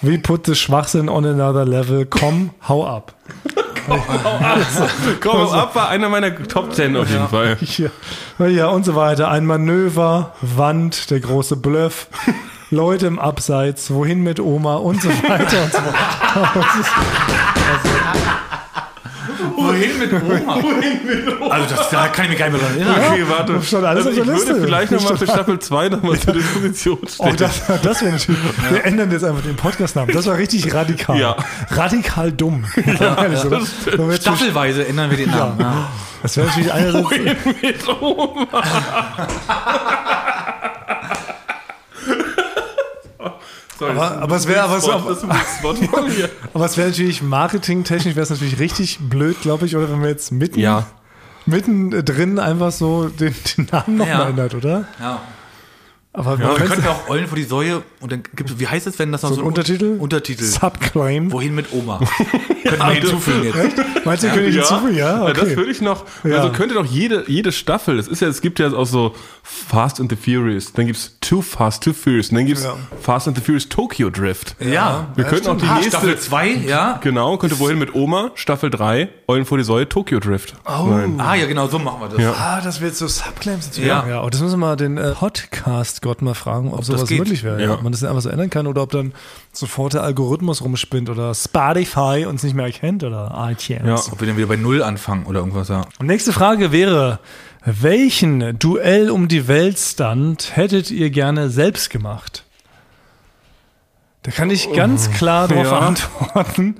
[0.00, 3.14] We put the Schwachsinn on another level, komm, hau ab.
[5.20, 7.56] Komm, ab war einer meiner Top 10 auf jeden Fall.
[7.60, 7.90] Hier.
[8.38, 9.30] Ja, und so weiter.
[9.30, 12.08] Ein Manöver, Wand, der große Bluff,
[12.70, 15.78] Leute im Abseits, wohin mit Oma und so weiter und so
[19.38, 19.48] weiter.
[19.48, 21.54] Das ist- Wohin mit Oma?
[21.54, 23.12] Also das, da kann ich mich gar nicht mehr dran erinnern.
[23.12, 23.52] Okay, warte.
[23.54, 24.48] Das stand alles also ich Liste.
[24.48, 27.36] würde vielleicht nochmal für Staffel 2 nochmal zur Disposition Oh, stellen.
[27.36, 28.40] das, das wäre natürlich.
[28.70, 30.14] Wir ändern jetzt einfach den Podcastnamen.
[30.14, 31.18] Das war richtig radikal.
[31.18, 31.36] Ja.
[31.70, 32.64] Radikal dumm.
[32.76, 35.60] Ehrlich, wir jetzt so- Staffelweise ändern wir den Namen.
[35.60, 35.88] Ja.
[36.22, 37.10] Das wäre natürlich einerseits.
[37.10, 38.46] mit Oma.
[43.78, 46.28] Sorry, Aber- aber es wäre- aber Spot, das ist ein Spot von mir.
[46.54, 50.08] Aber es wäre natürlich marketingtechnisch wäre es natürlich richtig blöd, glaube ich, oder wenn wir
[50.08, 50.86] jetzt mitten, Ja.
[51.46, 54.28] mitten drin einfach so den, den Namen nochmal Ja.
[54.28, 54.84] ändert, oder?
[55.00, 55.20] Ja.
[56.14, 58.66] Aber Ja, wir könnte könnten auch Eulen vor die Säue und dann gibt es, wie
[58.66, 59.96] heißt es, wenn das noch so so einen Untertitel?
[59.98, 60.42] Untertitel.
[60.44, 61.30] Subclaim.
[61.30, 62.00] Wohin mit Oma?
[62.64, 63.78] Könnten wir hinzufügen jetzt.
[64.04, 64.96] Meinst du, könnte ich hinzufügen?
[64.96, 65.56] Ja, Ja, das okay.
[65.56, 66.04] würde ich noch.
[66.24, 66.36] Ja.
[66.38, 70.00] Also könnte doch jede, jede Staffel, es ist ja, es gibt ja auch so Fast
[70.00, 72.28] and the Furious, dann gibt's Too Fast, Too Furious.
[72.30, 72.76] Und dann gibt's Ja.
[73.00, 74.56] Fast and the Furious Tokyo Drift.
[74.60, 76.98] Ja, Wir könnten auch die Ah, nächste, Staffel 2, ja.
[77.02, 80.54] genau, könnte wohin mit Oma, Staffel 3, Eulen vor die Säule, Tokyo Drift.
[80.66, 80.84] Oh.
[80.88, 81.20] Nein.
[81.20, 82.18] Ah, ja, genau, so machen wir das.
[82.20, 82.32] Ja.
[82.32, 83.80] Ah, das wird so Subclaims dazu.
[83.82, 84.06] Ja.
[84.08, 84.20] ja.
[84.20, 87.18] Und das müssen wir mal den äh, Podcast-Gott mal fragen, ob, sowas geht.
[87.18, 87.60] möglich wäre.
[87.60, 87.68] Ja.
[87.68, 87.74] Ja.
[87.74, 89.12] Ob man das einfach so ändern kann oder ob dann
[89.52, 94.06] sofort der Algorithmus rumspinnt oder Spotify uns nicht mehr erkennt oder iTunes.
[94.06, 94.12] Ja.
[94.12, 95.82] Ob wir dann wieder bei Null anfangen oder irgendwas, ja.
[95.98, 97.18] Und nächste Frage wäre,
[97.64, 102.44] welchen Duell um die Welt-Stand hättet ihr gerne selbst gemacht?
[104.22, 105.78] Da kann ich ganz klar darauf Ja.
[105.78, 106.76] antworten,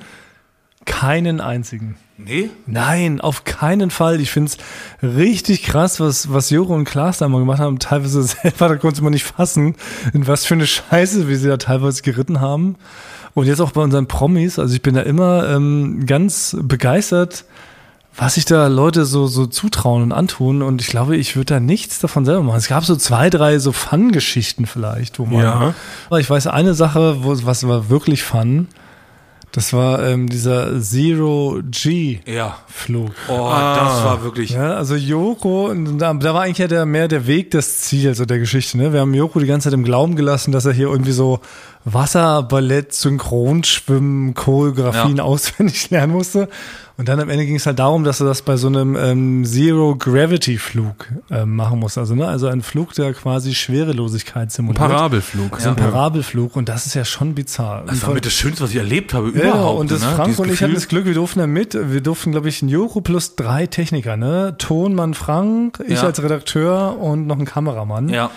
[0.89, 1.97] keinen einzigen.
[2.16, 2.51] Nee?
[2.66, 4.20] Nein, auf keinen Fall.
[4.20, 4.57] Ich find's
[5.03, 7.78] richtig krass, was, was Joro und Klaas da mal gemacht haben.
[7.78, 9.76] Teilweise selber, da konnte man nicht fassen,
[10.12, 12.76] in was für eine Scheiße, wie sie da teilweise geritten haben.
[13.34, 14.59] Und jetzt auch bei unseren Promis.
[14.59, 17.45] Also ich bin da immer ähm, ganz begeistert,
[18.16, 20.62] was sich da Leute so, so zutrauen und antun.
[20.62, 22.59] Und ich glaube, ich würde da nichts davon selber machen.
[22.59, 25.43] Es gab so zwei, drei so Fun-Geschichten vielleicht, wo man.
[25.43, 25.74] Ja.
[26.07, 28.66] Aber ich weiß eine Sache, wo, was war wirklich Fun.
[29.53, 32.59] Das war ähm, dieser Zero G Ja.
[33.28, 33.76] Oh, Ah.
[33.76, 34.51] das war wirklich.
[34.51, 38.24] Ja, also Joko, da, da war eigentlich ja der, mehr der Weg das Ziel so
[38.26, 38.76] der Geschichte.
[38.76, 38.92] Ne?
[38.92, 41.40] Wir haben Joko die ganze Zeit im Glauben gelassen, dass er hier irgendwie so
[41.93, 45.22] Wasser, Ballett, Synchronschwimmen, Choreografien Ja.
[45.24, 46.49] auswendig lernen musste.
[46.97, 49.45] Und dann am Ende ging es halt darum, dass er das bei so einem ähm,
[49.45, 51.97] Zero-Gravity-Flug ähm, machen muss.
[51.97, 52.26] Also, ne?
[52.26, 54.78] also ein Flug, der quasi Schwerelosigkeit simuliert.
[54.78, 55.61] Parabelflug.
[55.61, 56.57] So ein Parabelflug.
[56.57, 57.84] Und das ist ja schon bizarr.
[57.86, 59.80] Das war mit das Schönste, was ich erlebt habe Ja, überhaupt.
[59.80, 60.09] und das ne?
[60.09, 60.74] Frank Dieses und ich hatten Gefühl.
[60.74, 61.78] das Glück, wir durften da mit.
[61.93, 64.57] Wir durften, glaube ich, ein Joko plus drei Techniker, ne?
[64.59, 66.05] Tonmann Frank, ich Ja.
[66.07, 68.09] als Redakteur und noch ein Kameramann.
[68.09, 68.30] Ja.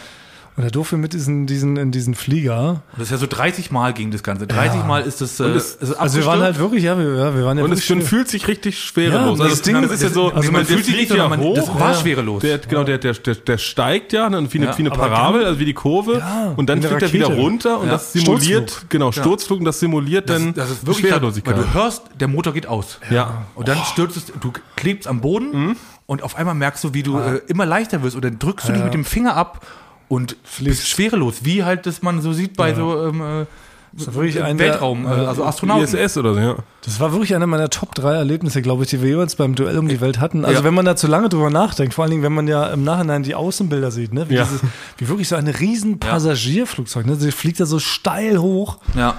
[0.62, 2.84] Und da durften wir mit diesen, diesen, in diesen Flieger.
[2.94, 4.46] Das ist ja so 30 Mal ging das Ganze.
[4.48, 5.40] 30 Mal ist das.
[5.40, 7.72] Äh, es- ist Also wir waren halt wirklich, ja, wir, ja, wir waren ja Und
[7.72, 9.40] es schon fühlt sich richtig schwerelos.
[9.40, 11.30] Ja, also das Ding- das ist ja so, also man der fühlt sich nicht, ja
[11.38, 11.56] hoch.
[11.56, 12.42] das war schwerelos.
[12.42, 15.46] Der, genau, der, der, der, der steigt ja, dann wie eine, Ja, wie eine Parabel,
[15.46, 16.20] also wie die Kurve.
[16.20, 17.94] Ja, und dann fliegt er wieder runter und Ja.
[17.94, 18.90] das simuliert, Sturzflug.
[18.90, 21.58] genau, Sturzflug und das simuliert das, dann das ist wirklich weil Schwerelosigkeit.
[21.58, 23.00] du hörst, der Motor geht aus.
[23.10, 23.46] ja.
[23.56, 27.18] Und dann stürzt es, du klebst am Boden und auf einmal merkst du, wie du
[27.20, 28.16] äh, immer leichter wirst.
[28.16, 29.66] Und dann drückst du dich mit dem Finger ab
[30.12, 33.46] und schwerelos, wie halt das man so sieht bei so ähm, äh,
[33.94, 35.84] war wirklich ein der- Weltraum, äh, äh, also Astronauten.
[35.84, 36.56] ISS oder so, ja.
[36.84, 39.78] Das war wirklich einer meiner Top drei Erlebnisse, glaube ich, die wir jeweils beim Duell
[39.78, 40.44] um die Welt hatten.
[40.46, 40.64] Also Ja.
[40.66, 43.24] wenn man da zu lange drüber nachdenkt, vor allen Dingen, wenn man ja im Nachhinein
[43.24, 44.30] die Außenbilder sieht, ne?
[44.30, 44.44] Wie, Ja.
[44.44, 44.62] dieses,
[44.98, 47.16] wie wirklich so ein riesen Passagierflugzeug, ne?
[47.16, 48.78] Sie fliegt da so steil hoch.
[48.96, 49.16] Ja.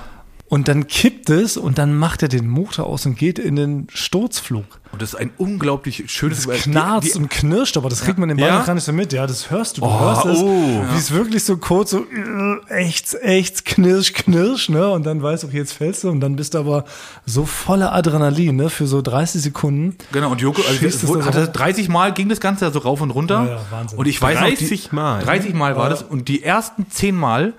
[0.53, 3.86] Und dann kippt es und dann macht er den Motor aus und geht in den
[3.88, 4.66] Sturzflug.
[4.92, 8.18] Und das ist ein unglaublich schönes Das knarzt die, die, und knirscht, aber das kriegt
[8.18, 8.62] man im Ball Ja?
[8.62, 9.14] gar nicht so mit.
[9.14, 9.80] Ja, das hörst du.
[9.80, 10.84] Du Oh, hörst es, oh.
[10.92, 14.90] wie es wirklich so kurz so äh, echt, echt, knirsch, knirsch, ne?
[14.90, 16.84] Und dann weißt du, okay, jetzt fällst du und dann bist du aber
[17.24, 18.68] so voller Adrenalin, ne?
[18.68, 19.96] Für so 30 Sekunden.
[20.12, 22.70] Genau, und Joko, also es wurde, da hat so das 30 Mal ging das Ganze
[22.70, 23.42] so rauf und runter.
[23.46, 23.98] Ja, ja, Wahnsinn.
[23.98, 25.22] Und ich weiß noch, 30 die, Mal?
[25.22, 26.03] 30 Mal war das.
[26.03, 27.55] Und die ersten 10 Mal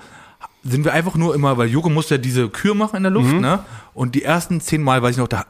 [0.64, 3.34] sind wir einfach nur immer, weil Joko musste ja diese Kür machen in der Luft,
[3.34, 3.60] ne?
[3.94, 5.46] Und die ersten 10 Mal, weiß ich noch, da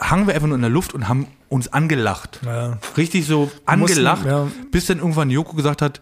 [0.00, 2.40] hangen wir einfach nur in der Luft und haben uns angelacht.
[2.44, 2.78] Ja.
[2.96, 4.48] Richtig so angelacht, ja.
[4.70, 6.00] bis dann irgendwann Joko gesagt hat,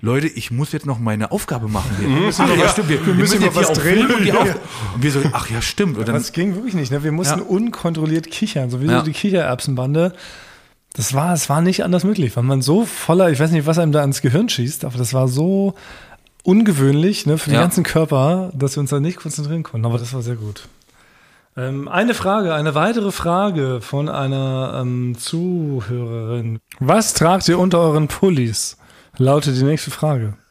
[0.00, 1.90] Leute, ich muss jetzt noch meine Aufgabe machen.
[1.98, 2.08] Hier.
[2.32, 4.06] Ach, noch ja, was- stimmt, wir, wir müssen jetzt noch hier was auch drehen.
[4.14, 4.36] und, Ja.
[4.94, 5.98] Und wir so, ach ja, stimmt.
[5.98, 7.02] Und dann, es ging wirklich nicht, ne?
[7.02, 7.44] Wir mussten Ja.
[7.44, 9.00] unkontrolliert kichern, so wie Ja.
[9.00, 10.12] so die Kichererbsenbande.
[10.94, 13.78] Das war, es war nicht anders möglich, weil man so voller, ich weiß nicht, was
[13.78, 15.74] einem da ins Gehirn schießt, aber das war so
[16.44, 17.60] ungewöhnlich, ne, für den Ja.
[17.62, 19.86] ganzen Körper, dass wir uns da nicht konzentrieren konnten.
[19.86, 20.68] Aber das war sehr gut.
[21.56, 26.60] Ähm, eine Frage, eine weitere Frage von einer ähm, Zuhörerin.
[26.80, 28.76] Was tragt ihr unter euren Pullis?
[29.16, 30.34] Lautet die nächste Frage.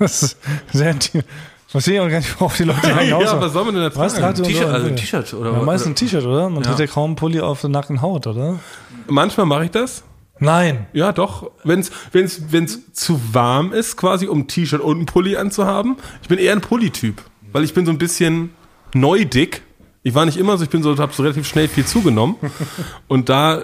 [0.00, 0.36] Das ist
[0.72, 1.22] sehr intim.
[1.66, 3.90] Verstehe ich auch gar nicht, worauf die Leute hinaus ja, was soll man denn da
[3.90, 4.08] tragen?
[4.14, 4.94] T-Shirt, unter euren also?
[4.94, 6.48] T-Shirt oder Ja, meistens ein T-Shirt, oder?
[6.48, 6.68] Man Ja.
[6.68, 8.60] trägt ja kaum einen Pulli auf der nackten Haut, oder?
[9.08, 10.04] Manchmal mache ich das.
[10.40, 10.86] Nein.
[10.92, 11.50] Ja, doch.
[11.64, 15.96] Wenn es wenn's, wenn's zu warm ist, quasi um ein T-Shirt und ein Pulli anzuhaben.
[16.22, 17.22] Ich bin eher ein Pulli-Typ,
[17.52, 18.50] weil ich bin so ein bisschen
[18.94, 19.62] neudick.
[20.02, 22.36] Ich war nicht immer so, ich bin so, habe so relativ schnell viel zugenommen.
[23.08, 23.62] Und da,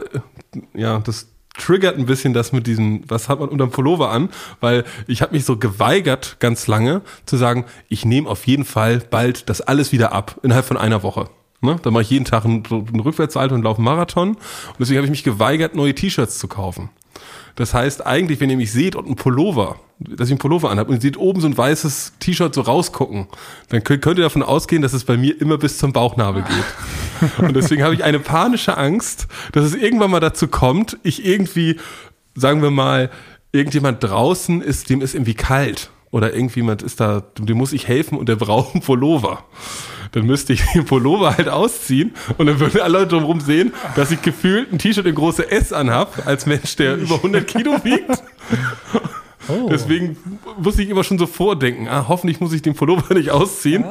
[0.74, 4.28] ja, das triggert ein bisschen das mit diesem, was hat man unterm Pullover an,
[4.60, 8.98] weil ich habe mich so geweigert ganz lange zu sagen, ich nehme auf jeden Fall
[9.08, 11.28] bald das alles wieder ab, innerhalb von einer Woche.
[11.60, 11.76] Ne?
[11.82, 14.30] Dann mache ich jeden Tag einen, einen Rückwärtssalto und laufe einen Marathon.
[14.30, 14.38] Und
[14.78, 16.90] deswegen habe ich mich geweigert, neue T-Shirts zu kaufen.
[17.56, 20.90] Das heißt, eigentlich, wenn ihr mich seht und einen Pullover, dass ich einen Pullover anhabe
[20.90, 23.28] und ihr seht oben so ein weißes T-Shirt so rausgucken,
[23.68, 27.38] dann könnt, könnt ihr davon ausgehen, dass es bei mir immer bis zum Bauchnabel geht.
[27.38, 31.76] Und deswegen habe ich eine panische Angst, dass es irgendwann mal dazu kommt, ich irgendwie,
[32.34, 33.10] sagen wir mal,
[33.52, 35.90] irgendjemand draußen ist, dem ist irgendwie kalt.
[36.14, 39.42] Oder irgendjemand ist da, dem muss ich helfen und der braucht einen Pullover.
[40.12, 44.12] Dann müsste ich den Pullover halt ausziehen und dann würden alle Leute drumherum sehen, dass
[44.12, 48.10] ich gefühlt ein T-Shirt in große S anhab, als Mensch, der über 100 Kilo wiegt.
[49.46, 49.68] Oh.
[49.68, 50.16] Deswegen
[50.56, 51.86] muss ich immer schon so vordenken.
[51.86, 53.84] Ah, hoffentlich muss ich den Pullover nicht ausziehen,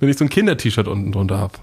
[0.00, 1.54] wenn ich so ein Kinder-T-Shirt unten drunter habe.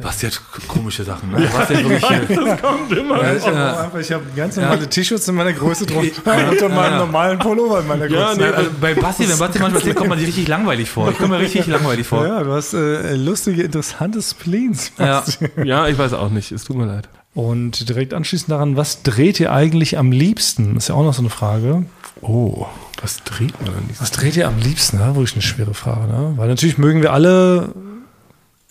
[0.00, 1.48] Was jetzt komische Sachen, ne?
[1.52, 3.22] Was jetzt wirklich, Das kommt immer.
[3.22, 6.74] Ja, ich habe einfach, ich habe ganz normale T-Shirts in meiner Größe drunter und dann
[6.74, 8.40] meinen normalen Pullover in meiner Ja, Größe.
[8.40, 11.10] nee, also bei Basti, wenn Basti manchmal erzählt, kommt man sich richtig langweilig vor.
[11.10, 12.26] Ich komme mir richtig langweilig vor.
[12.26, 14.92] Ja, du hast äh, lustige, interessante Spleens.
[14.98, 15.20] Ja.
[15.20, 15.48] Basti.
[15.64, 16.52] Ja, ich weiß auch nicht.
[16.52, 17.08] Es tut mir leid.
[17.34, 20.76] Und direkt anschließend daran, was dreht ihr eigentlich am liebsten?
[20.76, 21.84] Ist ja auch noch so eine Frage.
[22.20, 22.66] Oh,
[23.02, 24.00] was dreht man denn nicht?
[24.00, 24.98] Was dreht ihr am liebsten?
[25.00, 26.06] Ja, wirklich eine schwere Frage.
[26.12, 26.34] Ne?
[26.36, 27.70] Weil natürlich mögen wir alle,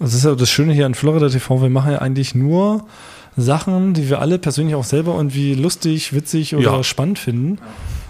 [0.03, 2.85] das ist ja das Schöne hier an Florida TV, wir machen ja eigentlich nur
[3.35, 6.83] Sachen, die wir alle persönlich auch selber irgendwie lustig, witzig oder Ja.
[6.83, 7.57] spannend finden.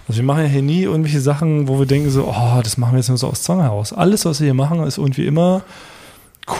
[0.08, 2.94] Also wir machen ja hier nie irgendwelche Sachen, wo wir denken so, oh, das machen
[2.94, 3.94] wir jetzt nur so aus Zwang heraus.
[3.94, 5.62] Alles, was wir hier machen, ist irgendwie immer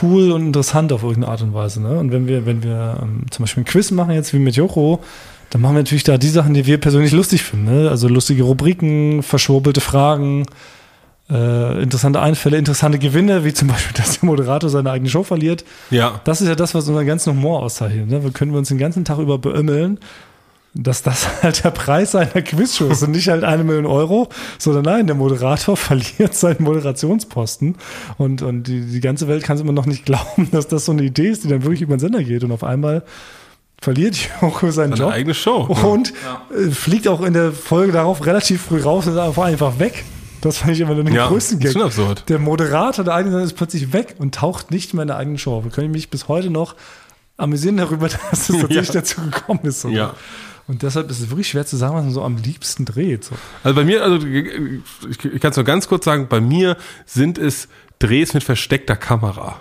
[0.00, 1.82] cool und interessant auf irgendeine Art und Weise.
[1.82, 1.98] Ne?
[1.98, 5.00] Und wenn wir, wenn wir ähm, zum Beispiel ein Quiz machen jetzt wie mit Joko,
[5.50, 7.66] dann machen wir natürlich da die Sachen, die wir persönlich lustig finden.
[7.66, 7.90] Ne?
[7.90, 10.46] Also lustige Rubriken, verschwurbelte Fragen,
[11.30, 15.64] äh, interessante Einfälle, interessante Gewinne, wie zum Beispiel, dass der Moderator seine eigene Show verliert.
[15.90, 16.20] Ja.
[16.24, 18.08] Das ist ja das, was unseren ganzen Humor auszeichnet.
[18.08, 18.22] Ne?
[18.22, 19.98] Wir können uns den ganzen Tag über beömmeln,
[20.74, 24.84] dass das halt der Preis einer Quizshow ist und nicht halt eine Million Euro, sondern
[24.84, 27.76] nein, der Moderator verliert seinen Moderationsposten
[28.18, 30.92] und, und die, die ganze Welt kann es immer noch nicht glauben, dass das so
[30.92, 33.02] eine Idee ist, die dann wirklich über den Sender geht und auf einmal
[33.80, 35.68] verliert Joko seinen Eine Job eigene Show.
[35.84, 36.12] und
[36.50, 40.04] äh, fliegt auch in der Folge darauf relativ früh raus und ist einfach, einfach weg.
[40.44, 41.74] Das fand ich immer den Ja, größten Gag.
[41.76, 42.28] absurd.
[42.28, 45.38] Der Moderator der eigenen Sendung ist plötzlich weg und taucht nicht mehr in der eigenen
[45.38, 45.64] Show.
[45.64, 46.74] Wir können mich bis heute noch
[47.36, 48.92] amüsieren darüber, dass es tatsächlich Ja.
[48.92, 49.84] dazu gekommen ist.
[49.84, 50.14] Ja.
[50.66, 53.24] Und deshalb ist es wirklich schwer zu sagen, was man so am liebsten dreht.
[53.24, 53.34] So.
[53.62, 56.76] Also bei mir, also ich, ich kann es nur ganz kurz sagen, bei mir
[57.06, 57.68] sind es
[57.98, 59.60] Drehs mit versteckter Kamera.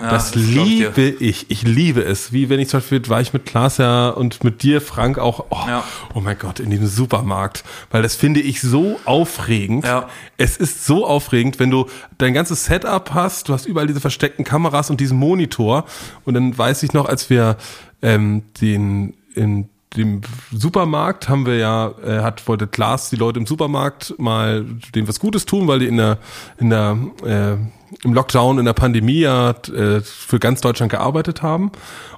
[0.00, 1.50] Das das glaub ich liebe ich.
[1.50, 2.32] Ich liebe es.
[2.32, 5.46] Wie wenn ich zum Beispiel war ich mit Klaas ja und mit dir, Frank, auch,
[5.50, 5.84] oh, Ja.
[6.14, 7.62] oh mein Gott, in diesem Supermarkt.
[7.90, 9.84] Weil das finde ich so aufregend.
[9.84, 10.08] Ja.
[10.36, 11.86] Es ist so aufregend, wenn du
[12.18, 15.84] dein ganzes Setup hast, du hast überall diese versteckten Kameras und diesen Monitor.
[16.24, 17.56] Und dann weiß ich noch, als wir
[18.02, 23.46] ähm, den in dem Supermarkt haben wir ja, äh, hat wollte Klaas die Leute im
[23.46, 24.64] Supermarkt mal
[24.94, 26.18] denen was Gutes tun, weil die in der
[26.58, 27.56] in der äh,
[28.04, 31.72] im Lockdown in der Pandemie ja äh, für ganz Deutschland gearbeitet haben.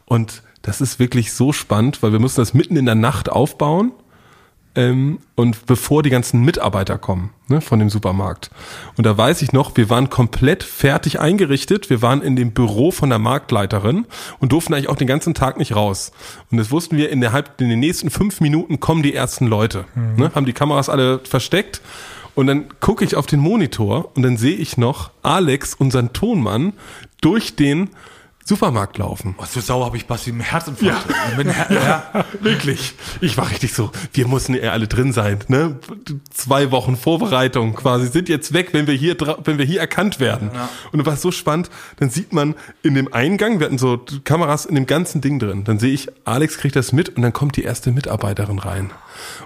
[0.06, 3.92] Und das ist wirklich so spannend, weil wir mussten das mitten in der Nacht aufbauen
[4.76, 8.50] ähm, und bevor die ganzen Mitarbeiter kommen ne, von dem Supermarkt.
[8.96, 11.90] Und da weiß ich noch, wir waren komplett fertig eingerichtet.
[11.90, 14.06] Wir waren in dem Büro von der Marktleiterin
[14.40, 16.12] und durften eigentlich auch den ganzen Tag nicht raus.
[16.50, 19.46] Und das wussten wir, in, der, halb- in den nächsten fünf Minuten kommen die ersten
[19.46, 19.84] Leute.
[20.16, 21.80] Ne, haben die Kameras alle versteckt.
[22.34, 26.72] Und dann gucke ich auf den Monitor und dann sehe ich noch Alex, unseren Tonmann,
[27.20, 27.90] durch den
[28.46, 29.34] Supermarkt laufen.
[29.38, 31.08] Was für Sau habe ich Basti im Herzinfarkt.
[31.36, 31.66] Bin Her
[32.14, 32.24] ja.
[32.40, 32.94] Wirklich.
[33.22, 35.78] Ich war richtig so, wir mussten ja alle drin sein, ne?
[36.30, 40.50] Zwei Wochen Vorbereitung quasi sind jetzt weg, wenn wir hier, wenn wir hier erkannt werden.
[40.92, 44.66] Und es war so spannend, dann sieht man in dem Eingang, wir hatten so Kameras
[44.66, 47.56] in dem ganzen Ding drin, dann sehe ich, Alex kriegt das mit und dann kommt
[47.56, 48.90] die erste Mitarbeiterin rein.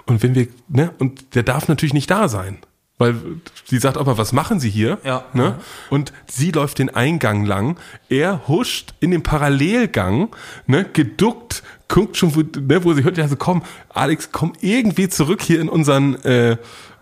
[0.07, 2.57] Und wenn wir, ne, und der darf natürlich nicht da sein.
[2.99, 3.15] Weil
[3.63, 4.99] sie sagt aber, was machen Sie hier?
[5.03, 5.23] Ja.
[5.33, 5.55] Ne?
[5.89, 7.77] Und sie läuft den Eingang lang.
[8.09, 10.35] Er huscht in den Parallelgang,
[10.67, 15.07] ne, geduckt, guckt schon, wo, ne, wo sie hört, ja, so komm, Alex, komm irgendwie
[15.07, 16.57] zurück hier in unseren, äh,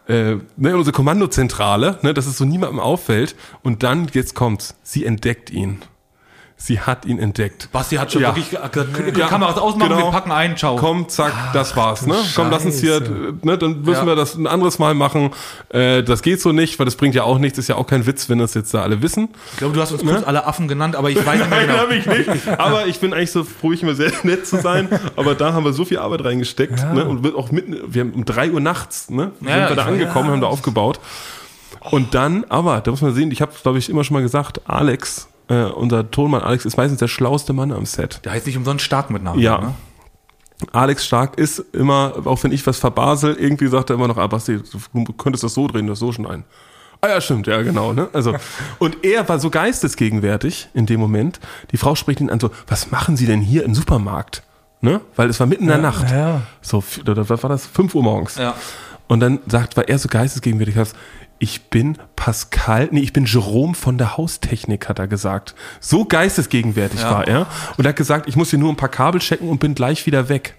[0.08, 3.36] äh, ne, unsere Kommandozentrale, ne, dass es so niemandem auffällt.
[3.64, 5.82] Und dann, jetzt kommt's, sie entdeckt ihn.
[6.60, 7.70] Sie hat ihn entdeckt.
[7.72, 8.30] Basti hat schon Ja.
[8.36, 8.76] wirklich gesagt,
[9.16, 10.05] Ja, Kameras ausmachen, genau.
[10.08, 10.76] wir packen ein, ciao.
[10.76, 12.16] Komm, zack, das war's, ne?
[12.36, 12.99] Komm, lass uns hier,
[13.43, 14.05] ne, dann müssen Ja.
[14.08, 15.30] wir das ein anderes Mal machen.
[15.70, 18.08] Äh, das geht so nicht, weil das bringt ja auch nichts, ist ja auch kein
[18.08, 19.30] Witz, wenn das jetzt da alle wissen.
[19.51, 21.78] Ich glaube, du hast uns kurz alle Affen genannt, aber ich weiß nicht mehr genau.
[21.78, 22.30] hab ich nicht.
[22.58, 24.89] Aber ich bin eigentlich so froh, ich immer sehr nett zu sein.
[25.16, 27.05] Aber da haben wir so viel Arbeit reingesteckt, ne?
[27.05, 29.32] Und wird auch mitten, wir haben um drei Uhr nachts, ne?
[29.39, 30.99] Sind Ja, wir da angekommen, haben da aufgebaut.
[31.91, 34.62] Und dann, aber, da muss man sehen, ich habe, glaube ich, immer schon mal gesagt,
[34.66, 38.22] Alex, äh, unser Tonmann Alex ist meistens der schlauste Mann am Set.
[38.26, 39.39] Der heißt nicht umsonst stark mit Namen.
[39.39, 39.60] Ja.
[39.60, 39.74] Ne?
[40.72, 44.26] Alex Stark ist immer, auch wenn ich was verbasel, irgendwie sagt er immer noch, ah,
[44.26, 46.45] Basti, du könntest das so drehen, das so schneiden.
[47.00, 48.10] Ah ja, stimmt, ja, genau, ne?
[48.12, 48.34] Also,
[48.80, 51.39] und er war so geistesgegenwärtig in dem Moment.
[51.72, 54.41] Die Frau spricht ihn an so, was machen Sie denn hier im Supermarkt?
[54.82, 55.02] Ne?
[55.16, 56.10] Weil es war mitten in der Nacht.
[56.12, 56.41] ja.
[56.62, 57.68] So, was war das?
[57.68, 58.38] 5 Uhr morgens.
[58.38, 58.56] Ja.
[59.08, 60.76] Und dann sagt, war er so geistesgegenwärtig,
[61.40, 65.56] ich bin Pascal, nee, ich bin Jerome von der Haustechnik, hat er gesagt.
[65.80, 67.12] So geistesgegenwärtig Ja.
[67.12, 67.48] war er.
[67.78, 70.06] Und er hat gesagt, ich muss hier nur ein paar Kabel checken und bin gleich
[70.06, 70.56] wieder weg.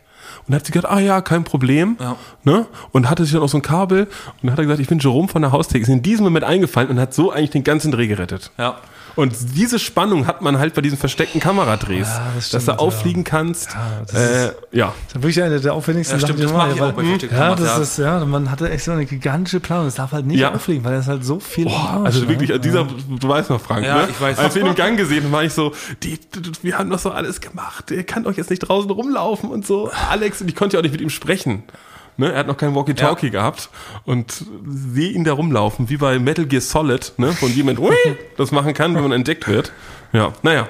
[0.47, 1.97] Und hat sie gesagt, ah ja, kein Problem.
[2.01, 2.17] Ja.
[2.45, 2.67] Ne?
[2.93, 4.11] Und hatte sich dann auch so ein Kabel und
[4.43, 5.83] dann hat er gesagt, ich bin Jerome von der Haustheke.
[5.83, 8.51] Ist in diesem Moment eingefallen und hat so eigentlich den ganzen Dreh gerettet.
[8.57, 8.77] Ja.
[9.19, 12.83] Und diese Spannung hat man halt bei diesen versteckten Kameradrehs, Ja, das dass stimmt, du
[12.85, 13.71] auffliegen kannst.
[14.15, 14.95] äh, ja.
[15.09, 17.03] Das ist wirklich eine der aufwendigsten Ja, stimmt, das die man mache ich auch bei
[17.03, 17.79] Ja, das ja.
[17.79, 19.87] ist, ja, man hatte echt so eine gigantische Planung.
[19.87, 20.55] Das darf halt nicht Ja.
[20.55, 21.65] auffliegen, weil das halt so viel.
[21.65, 22.29] Boah, Arsch, also ne?
[22.29, 24.09] wirklich, dieser, du weißt noch, Frank, Ja, ne?
[24.09, 24.39] ich weiß.
[24.39, 25.73] Als wir ihn im Gang gesehen haben, war ich so,
[26.05, 27.91] die, die, wir haben doch so alles gemacht.
[27.91, 29.91] Ihr könnt euch jetzt nicht draußen rumlaufen und so.
[30.11, 31.65] Alex, und ich konnte ja auch nicht mit ihm sprechen.
[32.19, 32.33] Ne?
[32.33, 33.33] Er hat noch kein Walkie-Talkie Ja.
[33.33, 33.71] gehabt
[34.05, 37.33] und sehe ihn da rumlaufen, wie bei Metal Gear Solid, ne?
[37.33, 37.79] Von jemand,
[38.37, 39.73] das machen kann, wenn man entdeckt wird.
[40.13, 40.69] Ja, naja,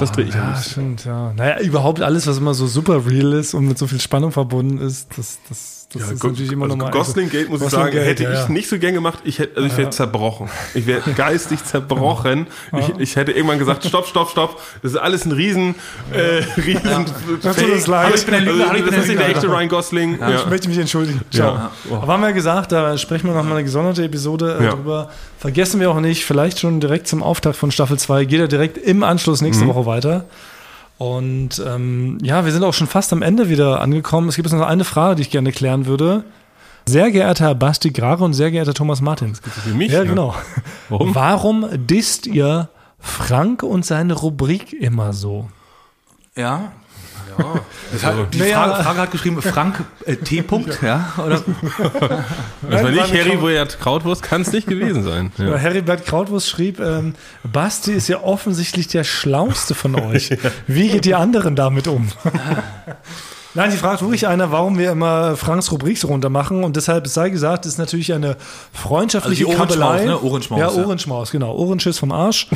[0.00, 0.56] das drehe ich Ja, an.
[0.62, 1.32] stimmt, ja.
[1.36, 4.78] Naja, überhaupt alles, was immer so super real ist und mit so viel Spannung verbunden
[4.78, 6.92] ist, das, das, das ist natürlich immer also nochmal.
[6.92, 8.48] Gosling Gate muss ich sagen, Gate, hätte ja, ich ja.
[8.50, 9.20] nicht so gern gemacht.
[9.24, 10.50] Ich hätte, also ich wäre zerbrochen.
[10.74, 12.46] Ich wäre geistig zerbrochen.
[12.78, 14.60] Ich, ich hätte irgendwann gesagt, stopp, stopp, stopp.
[14.82, 15.74] Das ist alles ein riesen,
[16.12, 17.06] äh, riesen.
[17.42, 18.12] Das tut uns leid.
[18.12, 20.14] Also, Ich bin Lügner, ich bin das ist nicht der echte Ryan Gosling.
[20.14, 20.46] Ich Ja.
[20.50, 21.22] möchte mich entschuldigen.
[21.32, 21.54] Ciao.
[21.54, 21.70] Ja.
[21.90, 24.70] Aber haben wir gesagt, da sprechen wir nochmal eine gesonderte Episode äh, Ja.
[24.72, 25.10] drüber.
[25.38, 28.76] Vergessen wir auch nicht, vielleicht schon direkt zum Auftakt von Staffel 2 geht er direkt
[28.76, 29.68] im Anschluss nächste Mhm.
[29.68, 30.24] Woche weiter.
[30.98, 34.28] Und ähm, ja, wir sind auch schon fast am Ende wieder angekommen.
[34.28, 36.24] Es gibt jetzt noch eine Frage, die ich gerne klären würde.
[36.86, 39.40] Sehr geehrter Herr Basti Grare und sehr geehrter Thomas Martins.
[39.40, 39.92] Für mich?
[39.92, 40.34] Ja, genau.
[40.88, 41.14] Warum?
[41.14, 42.68] Warum disst ihr
[42.98, 45.48] Frank und seine Rubrik immer so?
[46.34, 46.72] Ja.
[47.92, 48.64] Das hat, die Naja.
[48.64, 50.40] Frage, Frage hat geschrieben, Frank äh, T.
[50.48, 51.12] -Punkt, ja?
[51.18, 51.42] Oder?
[52.68, 55.32] Das war nicht Harry Boyard Krautwurst, kann es nicht gewesen sein.
[55.38, 55.50] Ja.
[55.50, 55.56] Ja.
[55.56, 57.14] Heribert Krautwurst schrieb, ähm,
[57.44, 60.30] Basti ist ja offensichtlich der Schlauste von euch.
[60.66, 62.10] Wie geht die anderen damit um?
[63.54, 66.64] Nein, sie fragt wirklich einer, warum wir immer Franks Rubrik so runter machen.
[66.64, 68.36] Und deshalb es sei gesagt, ist natürlich eine
[68.72, 70.04] freundschaftliche Also Kabelei.
[70.06, 70.22] Maus, ne?
[70.22, 70.84] Orange Maus, Ja, ja.
[70.84, 71.54] Orange Maus, genau.
[71.54, 72.46] Orange ist vom Arsch.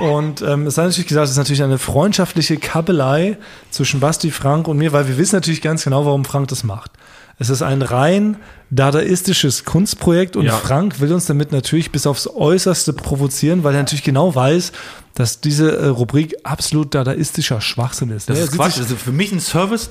[0.00, 3.36] und ähm, es sei natürlich gesagt, es ist natürlich eine freundschaftliche Kabelei
[3.70, 6.92] zwischen Basti, Frank und mir, weil wir wissen natürlich ganz genau, warum Frank das macht.
[7.40, 8.36] Es ist ein rein
[8.70, 10.56] dadaistisches Kunstprojekt und Ja.
[10.56, 14.72] Frank will uns damit natürlich bis aufs Äußerste provozieren, weil er natürlich genau weiß,
[15.14, 18.28] dass diese äh, Rubrik absolut dadaistischer Schwachsinn ist.
[18.28, 18.42] Das ne?
[18.42, 18.74] Er ist Quatsch.
[18.74, 19.90] sich- ist für mich ein Service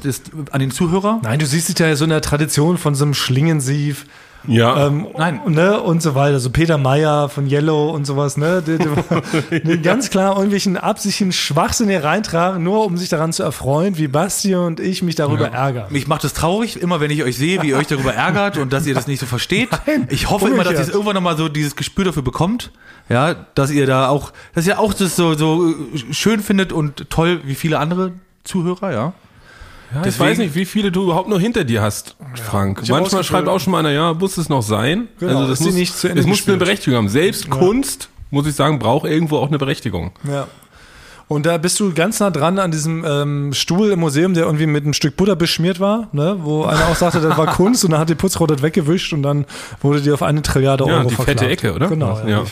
[0.51, 1.19] an den Zuhörer.
[1.23, 4.05] Nein, du siehst dich ja so in der Tradition von so einem Schlingensief.
[4.47, 4.87] Ja.
[4.87, 5.41] Ähm, Nein.
[5.47, 6.39] Ne, und so weiter.
[6.39, 8.63] So Peter Meyer von Yellow und sowas, ne?
[8.65, 13.43] Die, die, die ganz klar irgendwelchen absichtlichen Schwachsinn hier reintragen, nur um sich daran zu
[13.43, 15.87] erfreuen, wie Basti und ich mich darüber ärgern.
[15.89, 18.73] Mich macht es traurig, immer wenn ich euch sehe, wie ihr euch darüber ärgert und
[18.73, 19.69] dass ihr das nicht so versteht.
[19.85, 22.71] Nein, ich hoffe immer, dass ihr es irgendwann nochmal so dieses Gespür dafür bekommt.
[23.09, 27.09] Ja, dass ihr da auch, dass ihr auch das so, so äh, schön findet und
[27.09, 28.11] toll wie viele andere
[28.43, 29.13] Zuhörer, ja.
[29.93, 32.81] Ja, ich Deswegen- weiß nicht, wie viele du überhaupt noch hinter dir hast, Frank.
[32.83, 35.07] Ich hab Manchmal schreibt auch schon mal einer, ja, muss es noch sein?
[35.21, 36.57] Also Genau, das ist sie muss, nicht zu Ende es muss eine.
[36.57, 37.09] Berechtigung haben.
[37.09, 40.11] Selbst Kunst, muss ich sagen, braucht irgendwo auch eine Berechtigung.
[40.29, 40.47] Ja.
[41.29, 44.65] Und da bist du ganz nah dran an diesem ähm, Stuhl im Museum, der irgendwie
[44.65, 46.37] mit einem Stück Butter beschmiert war, ne?
[46.41, 49.23] wo einer auch sagte, das war Kunst und dann hat die Putzfrau das weggewischt und
[49.23, 49.45] dann
[49.81, 51.39] wurde die auf eine Trilliarde Ja, Euro die verklagt.
[51.39, 51.87] fette Ecke, oder?
[51.87, 52.43] Genau, Ja.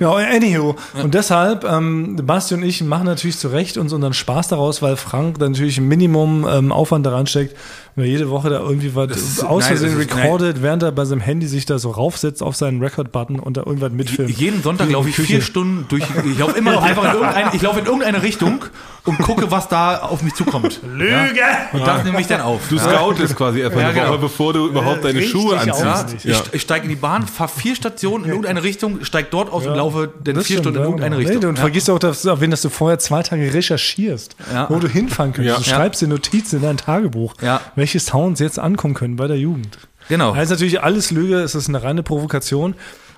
[0.00, 0.10] Ja.
[0.10, 0.76] Genau, anywho.
[1.02, 4.96] Und deshalb, ähm, Basti und ich machen natürlich zu Recht uns unseren Spaß daraus, weil
[4.96, 7.56] Frank natürlich ein Minimum ähm, Aufwand daran steckt,
[7.96, 11.04] wenn er jede Woche da irgendwie was aus Versehen das ist- recordet, während er bei
[11.04, 14.30] seinem Handy sich da so raufsetzt auf seinen Record-Button und da irgendwas mitfilmt.
[14.38, 15.28] Jeden Sonntag laufe ich Küche.
[15.34, 16.04] vier Stunden durch.
[16.30, 18.64] Ich laufe immer noch einfach in irgendeine, ich laufe in irgendeine Richtung
[19.06, 20.80] und gucke, was da auf mich zukommt.
[20.94, 21.10] Lüge!
[21.38, 21.68] Ja?
[21.72, 22.60] Und das nehme ich dann auf.
[22.68, 22.82] Du ja?
[22.82, 24.12] scoutest quasi erstmal Ja, eine genau.
[24.12, 26.24] Woche, bevor du überhaupt deine richtig Schuhe anziehst.
[26.24, 29.50] Ja, ich, ich steige in die Bahn, fahre vier Stationen in irgendeine Richtung, steige dort
[29.52, 31.28] aus und laufe dann Das vier stimmt, Stunden in irgendeine genau.
[31.28, 31.40] Richtung.
[31.42, 31.60] Nee, und ja.
[31.60, 34.66] vergisst auch, dass du erwähnt, dass du vorher zwei Tage recherchierst, Ja.
[34.68, 35.56] wo du hinfahren könntest.
[35.58, 35.62] Ja.
[35.62, 37.60] Du schreibst dir Notizen in dein Tagebuch, Ja.
[37.80, 39.78] Welche Sounds jetzt ankommen können bei der Jugend.
[40.08, 40.34] Genau.
[40.34, 42.74] Das ist natürlich alles Lüge, es ist eine reine Provokation.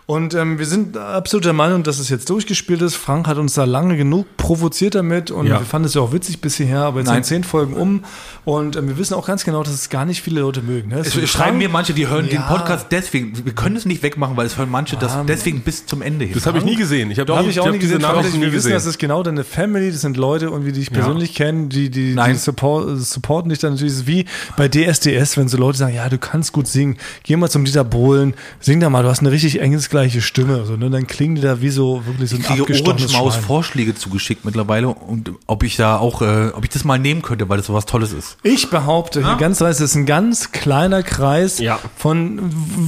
[0.06, 2.96] Und ähm, wir sind absolut der Meinung, dass es jetzt durchgespielt ist.
[2.96, 5.60] Frank hat uns da lange genug provoziert damit und Ja.
[5.60, 7.22] wir fanden es ja auch witzig bis hierher, aber jetzt Nein.
[7.22, 8.04] sind zehn Folgen um
[8.44, 10.88] und ähm, wir wissen auch ganz genau, dass es gar nicht viele Leute mögen.
[10.88, 10.98] Ne?
[10.98, 12.48] Es schreiben mir manche, die hören den Ja.
[12.48, 13.44] Podcast deswegen.
[13.44, 16.34] Wir können es nicht wegmachen, weil es hören manche das deswegen bis zum Ende hin.
[16.34, 17.10] Das habe ich nie gesehen.
[17.12, 18.02] Ich habe ich auch hab nie diese gesehen.
[18.02, 19.92] Nachrichten wir nie wissen, das ist genau deine Family.
[19.92, 23.74] Das sind Leute, irgendwie, die ich persönlich kenne, die, die, die support, supporten dich dann
[23.74, 23.92] natürlich.
[23.92, 24.24] Das ist wie
[24.56, 26.96] bei DSDS, wenn so Leute sagen, ja, du kannst gut singen.
[27.22, 29.60] Geh mal zum Dieter Bohlen, sing da mal, du hast eine richtig
[29.92, 30.64] engelsgleiche Stimme.
[30.64, 30.90] So, ne?
[30.90, 33.44] Dann klingen die da wie so wirklich so Ich ein kriege abgestochenes Orange Maus Schwein.
[33.44, 37.48] Vorschläge zugeschickt mittlerweile und ob ich da auch, äh, ob ich das mal nehmen könnte,
[37.48, 38.36] weil das sowas Tolles ist.
[38.42, 41.78] Ich behaupte, hier ganz weiß, es ist ein ganz kleiner Kreis Ja.
[41.96, 42.40] von,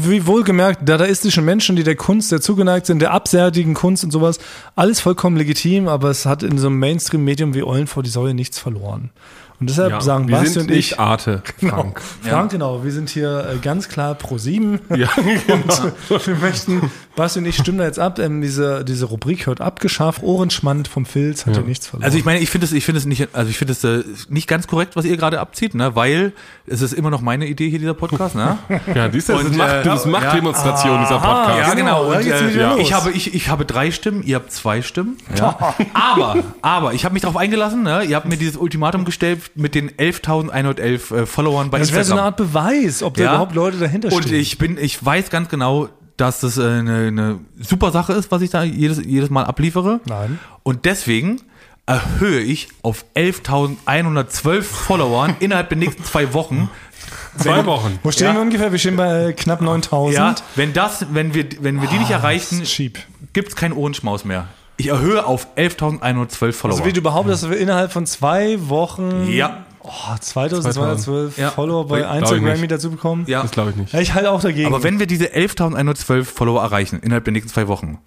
[0.04, 4.38] wie wohlgemerkt, dadaistischen Menschen, die der Kunst sehr zugeneigt sind, der absärtigen Kunst und sowas.
[4.76, 8.34] Alles vollkommen legitim, aber es hat in so einem Mainstream-Medium wie Eulen vor die Säule
[8.34, 9.10] nichts verloren.
[9.60, 12.00] Und deshalb Ja, sagen wir Basti sind und nicht ich, Arte, genau, Frank.
[12.22, 14.80] Frank, genau, wir sind hier äh, ganz klar pro sieben.
[14.94, 15.08] Ja,
[15.46, 15.92] genau.
[16.08, 19.60] Und wir möchten, Basti und ich stimmen da jetzt ab, ähm, diese, diese Rubrik hört
[19.60, 22.04] abgeschafft, Ohrenschmand vom Filz hat ja, nichts verloren.
[22.04, 24.04] Also ich meine, ich finde es, ich finde es nicht, also ich finde es äh,
[24.28, 26.32] nicht ganz korrekt, was ihr gerade abzieht, ne, weil
[26.66, 28.58] es ist immer noch meine Idee hier dieser Podcast, ne?
[28.94, 31.58] ja du, das Und, ist, Macht, äh, das ist Machtdemonstration, dieser Podcast.
[31.58, 32.06] Ja, genau.
[32.06, 32.76] Und, äh, ja.
[32.76, 35.16] Ich habe ich, ich habe drei Stimmen, ihr habt zwei Stimmen.
[35.36, 35.74] Ja.
[35.92, 37.82] aber aber ich habe mich darauf eingelassen.
[37.82, 38.04] Ne?
[38.04, 42.14] Ihr habt mir dieses Ultimatum gestellt mit den 11.111 äh, Followern bei das wäre so
[42.14, 42.46] eine Instagram.
[42.66, 43.30] Art Beweis, ob da Ja.
[43.30, 44.40] überhaupt Leute dahinter Und stehen.
[44.40, 48.42] ich bin, ich weiß ganz genau, dass das äh, eine, eine super Sache ist, was
[48.42, 50.00] ich da jedes jedes Mal abliefere.
[50.06, 50.38] Nein.
[50.62, 51.40] Und deswegen
[51.86, 56.68] erhöhe ich auf 11.112 Followern innerhalb der nächsten zwei Wochen
[57.36, 57.98] Zwei Wochen.
[58.02, 58.34] Wo stehen Ja.
[58.34, 58.70] wir ungefähr?
[58.72, 60.16] Wir stehen bei äh, knapp 9000.
[60.16, 62.98] Ja, wenn das, wenn wir, wenn wir die nicht erreichen, ist cheap.
[63.32, 64.46] gibt's keinen Ohrenschmaus mehr.
[64.76, 66.76] Ich erhöhe auf 11.112 Follower.
[66.78, 71.50] Also wie du behauptest, dass wir innerhalb von zwei Wochen ja, oh, 2212 Ja.
[71.50, 72.70] Follower bei nicht.
[72.72, 73.24] dazu bekommen?
[73.28, 73.42] ja.
[73.42, 73.92] Das glaube ich nicht.
[73.92, 74.66] Ja, ich halte auch dagegen.
[74.66, 77.98] Aber wenn wir diese 11.112 Follower erreichen innerhalb der nächsten zwei Wochen,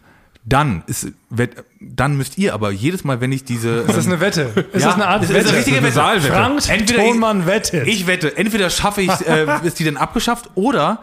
[0.43, 4.20] dann ist, wird- dann müsst ihr aber jedes Mal, wenn ich diese, ist das eine
[4.22, 4.43] Wette?
[4.74, 5.49] Ist Ja, das eine Art das ist Wette?
[5.49, 6.22] eine richtige Wette.
[6.22, 7.88] Frank Entweder ich- Thonmann wettet.
[7.88, 10.99] ich wette, entweder schaffe ich, äh, ist die denn abgeschafft oder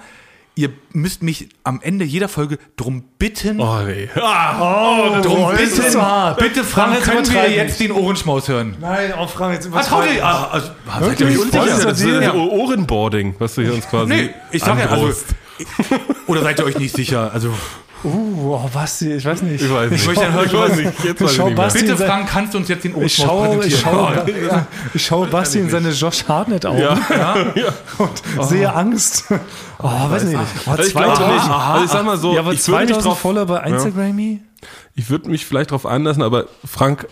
[0.56, 4.08] ihr müsst mich am Ende jeder Folge drum bitten, Oh nee.
[4.16, 6.38] oh, drum das ist bitten, hart.
[6.38, 8.76] bitte Frank, jetzt können wir übertreib jetzt den Ohrenschmaus hören?
[8.80, 10.24] Nein, oh Frank, jetzt Was übertreib ihr?
[10.24, 11.64] Ah, also, seid ihr euch unsicher?
[11.66, 12.32] Voll Das ist Ja.
[12.32, 15.12] so Ohrenboarding, was du hier uns quasi Nee, ich sag ja, also,
[16.26, 17.30] oder seid ihr euch nicht sicher?
[17.32, 17.52] Also,
[18.04, 19.62] Uh, oh, Basti, ich weiß nicht.
[19.64, 20.00] Ich weiß nicht.
[20.02, 21.04] ich möchte dann hören, Ich weiß nicht.
[21.04, 21.50] Jetzt weiß ich schau.
[21.50, 24.50] Basti bitte Frank, kannst du uns jetzt den Ich Ohrenschmaus schaue, ich präsentieren?
[24.50, 26.82] schaue, ich schaue Basti in seine Josh Hartnett Augen
[27.98, 29.24] und sehe Angst.
[29.78, 30.38] Oh, weiß nicht.
[30.66, 31.50] Oh, Also ich glaube 2000 nicht.
[31.50, 34.40] Also ich sag mal so, Ja, aber ich würde mich 2000 drauf, Follower bei Instagram?
[34.96, 37.06] ich würde mich vielleicht drauf einlassen, aber Frank,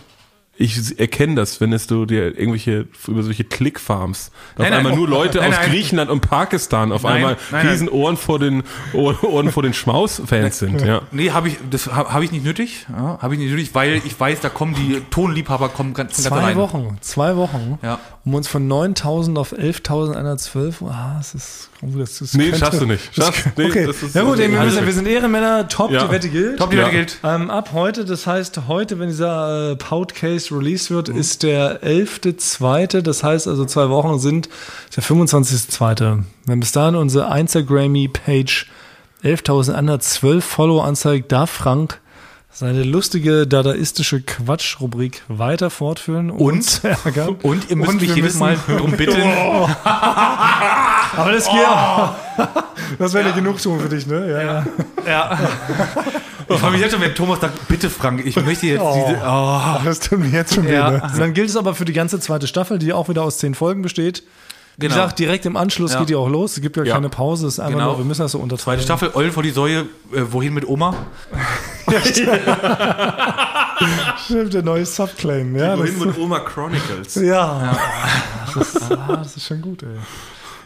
[0.55, 4.93] ich erkenne das, wenn es du dir irgendwelche über solche Clickfarms auf Nein, nein, einmal
[4.93, 5.69] oh, nur Leute nein, aus nein.
[5.71, 7.67] Griechenland und Pakistan auf Nein, einmal nein, nein.
[7.67, 10.81] riesen Ohren vor den Ohren, Ohren vor den Schmaus-Fans sind.
[10.81, 11.01] Ja.
[11.11, 12.85] Nee, habe ich, das habe hab ich nicht nötig.
[12.89, 16.27] Ja, habe ich nicht nötig, weil ich weiß, da kommen die Tonliebhaber kommen ganz, ganz
[16.27, 16.55] Zwei rein.
[16.57, 17.79] Wochen, zwei Wochen.
[17.81, 17.99] Ja.
[18.25, 20.75] Um uns von 9000 auf 11.112.
[20.89, 23.13] Ah, das ist, oh, das ist Nee, könnte- schaffst du nicht.
[23.13, 23.85] Schaffst, nee, okay.
[23.85, 26.05] das ist- ja gut, okay, wir, müssen, wir sind Ehrenmänner, top, Ja.
[26.05, 26.57] die Wette gilt.
[26.57, 26.83] Top, die Ja.
[26.83, 27.17] Wette gilt.
[27.21, 33.01] Ähm, ab heute, das heißt heute, wenn dieser äh, Podcast released wird, ist der 11.2.,
[33.01, 34.47] das heißt also zwei Wochen sind
[34.95, 36.23] der 25.2.
[36.45, 38.67] Wenn bis dahin unsere Instagram-Page
[39.21, 41.99] 11.112 Follower anzeigt, darf Frank
[42.53, 47.29] seine lustige, dadaistische Quatsch-Rubrik weiter fortführen und, uns ärgern.
[47.43, 49.21] Und ihr müsst Und mich jedes Mal darum bitten.
[49.83, 52.13] Aber das geht auch.
[52.99, 54.29] Das wäre eine Genugtuung für dich, ne?
[54.29, 54.65] Ja, ja.
[55.07, 55.39] Ja.
[56.49, 58.93] Ich freue mich jetzt schon, wenn Thomas sagt, bitte Frank, ich möchte jetzt Oh.
[59.07, 59.17] diese.
[59.25, 59.77] Oh.
[59.85, 60.73] Das tut mir jetzt schon weh.
[60.73, 60.91] Ja.
[60.91, 61.11] Ne?
[61.17, 63.81] Dann gilt es aber für die ganze zweite Staffel, die auch wieder aus zehn Folgen
[63.81, 64.23] besteht.
[64.77, 64.93] Wie Genau.
[64.95, 65.99] gesagt, direkt im Anschluss Ja.
[65.99, 66.57] geht die auch los.
[66.57, 66.95] Es gibt ja, Ja.
[66.95, 67.47] keine Pause.
[67.47, 67.89] Es ist einfach Genau.
[67.91, 68.77] nur, wir müssen das so unterteilen.
[68.77, 69.85] Zweite Staffel, Eulen vor die Säue, äh,
[70.31, 70.93] wohin mit Oma?
[74.25, 75.55] Stimmt, der neue Subclaim.
[75.55, 77.15] Ja, das, mit Oma Chronicles.
[77.15, 77.77] ja.
[78.53, 79.89] Das, ist, ah, das ist schon gut, ey.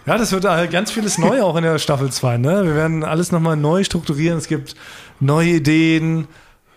[0.05, 2.37] Ja, das wird äh, ganz vieles neu auch in der Staffel 2.
[2.37, 2.65] Ne?
[2.65, 4.37] Wir werden alles nochmal neu strukturieren.
[4.37, 4.75] Es gibt
[5.19, 6.27] neue Ideen.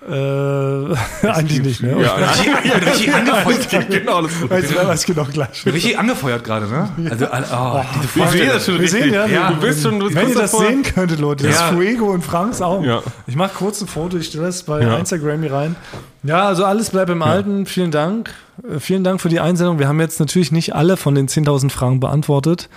[0.09, 0.12] Äh,
[1.26, 2.01] eigentlich nicht, ne?
[2.03, 2.42] Ja, Ich
[2.72, 3.90] bin richtig angefeuert.
[3.90, 5.66] genau, das ist Jetzt weiß ich genau gleich.
[5.66, 6.88] Richtig angefeuert gerade, ne?
[7.11, 9.03] Also, oh, diese Ich sehe das schon Wir richtig.
[9.03, 10.66] sehen ja, Ja, du bist schon, du bist Wenn ihr das davor.
[10.66, 11.68] sehen könntet, Leute, das Ja.
[11.68, 12.84] Fuego und Franks Augen.
[12.86, 13.03] Ja.
[13.26, 14.96] Ich mache kurz ein Foto, ich stelle das bei Ja.
[14.96, 15.76] Instagram hier rein.
[16.22, 17.66] Ja, also alles bleibt im Alten.
[17.66, 18.30] Vielen Dank.
[18.66, 19.78] Äh, Vielen Dank für die Einsendung.
[19.78, 22.70] Wir haben jetzt natürlich nicht alle von den 10.000 Fragen beantwortet.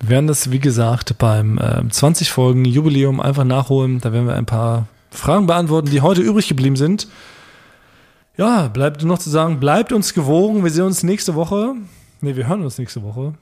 [0.00, 4.00] Wir werden das, wie gesagt, beim äh, 20 Folgen Jubiläum einfach nachholen.
[4.00, 7.08] Da werden wir ein paar Fragen beantworten, die heute übrig geblieben sind.
[8.36, 10.64] Ja, bleibt nur noch zu sagen, bleibt uns gewogen.
[10.64, 11.74] Wir sehen uns nächste Woche.
[12.20, 13.34] Ne, wir hören uns nächste Woche.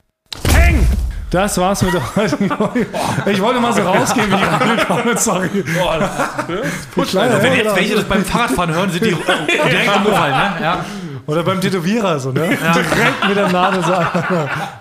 [0.43, 0.85] Peng!
[1.31, 2.87] Das war's mit der heutigen Folge.
[3.27, 5.17] Ich wollte mal so rausgehen, wie ich reingekommen bin.
[5.17, 5.49] Sorry.
[5.49, 9.15] Kleiner, Also, wenn ja, jetzt welche das beim Fahrradfahren hören, sind die
[9.69, 10.53] direkt umgefallen, ne?
[10.61, 10.85] Ja.
[11.27, 12.47] Oder beim Tätowierer so, ne?
[12.47, 13.93] Direkt mit der Nadel so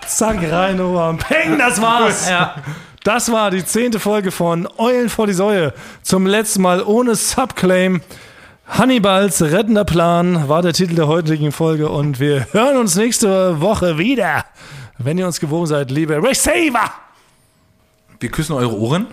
[0.07, 1.19] zack rein, Oberarm.
[1.19, 2.29] Peng, das war's.
[2.31, 2.55] Ja.
[3.05, 5.73] Das war die zehnte Folge von Eulen vor die Säue.
[6.03, 8.01] Zum letzten Mal ohne Subclaim.
[8.67, 13.97] Hannibals rettender Plan war der Titel der heutigen Folge und wir hören uns nächste Woche
[13.97, 14.45] wieder.
[14.99, 16.93] Wenn ihr uns gewogen seid, liebe Receiver.
[18.21, 19.07] Wir küssen eure Ohren.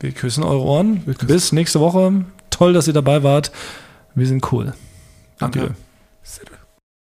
[0.00, 1.02] Wir küssen eure Ohren.
[1.26, 2.24] Bis nächste Woche.
[2.50, 3.50] Toll, dass ihr dabei wart.
[4.14, 4.72] Wir sind cool.
[5.38, 5.58] Danke.
[5.58, 5.74] Danke.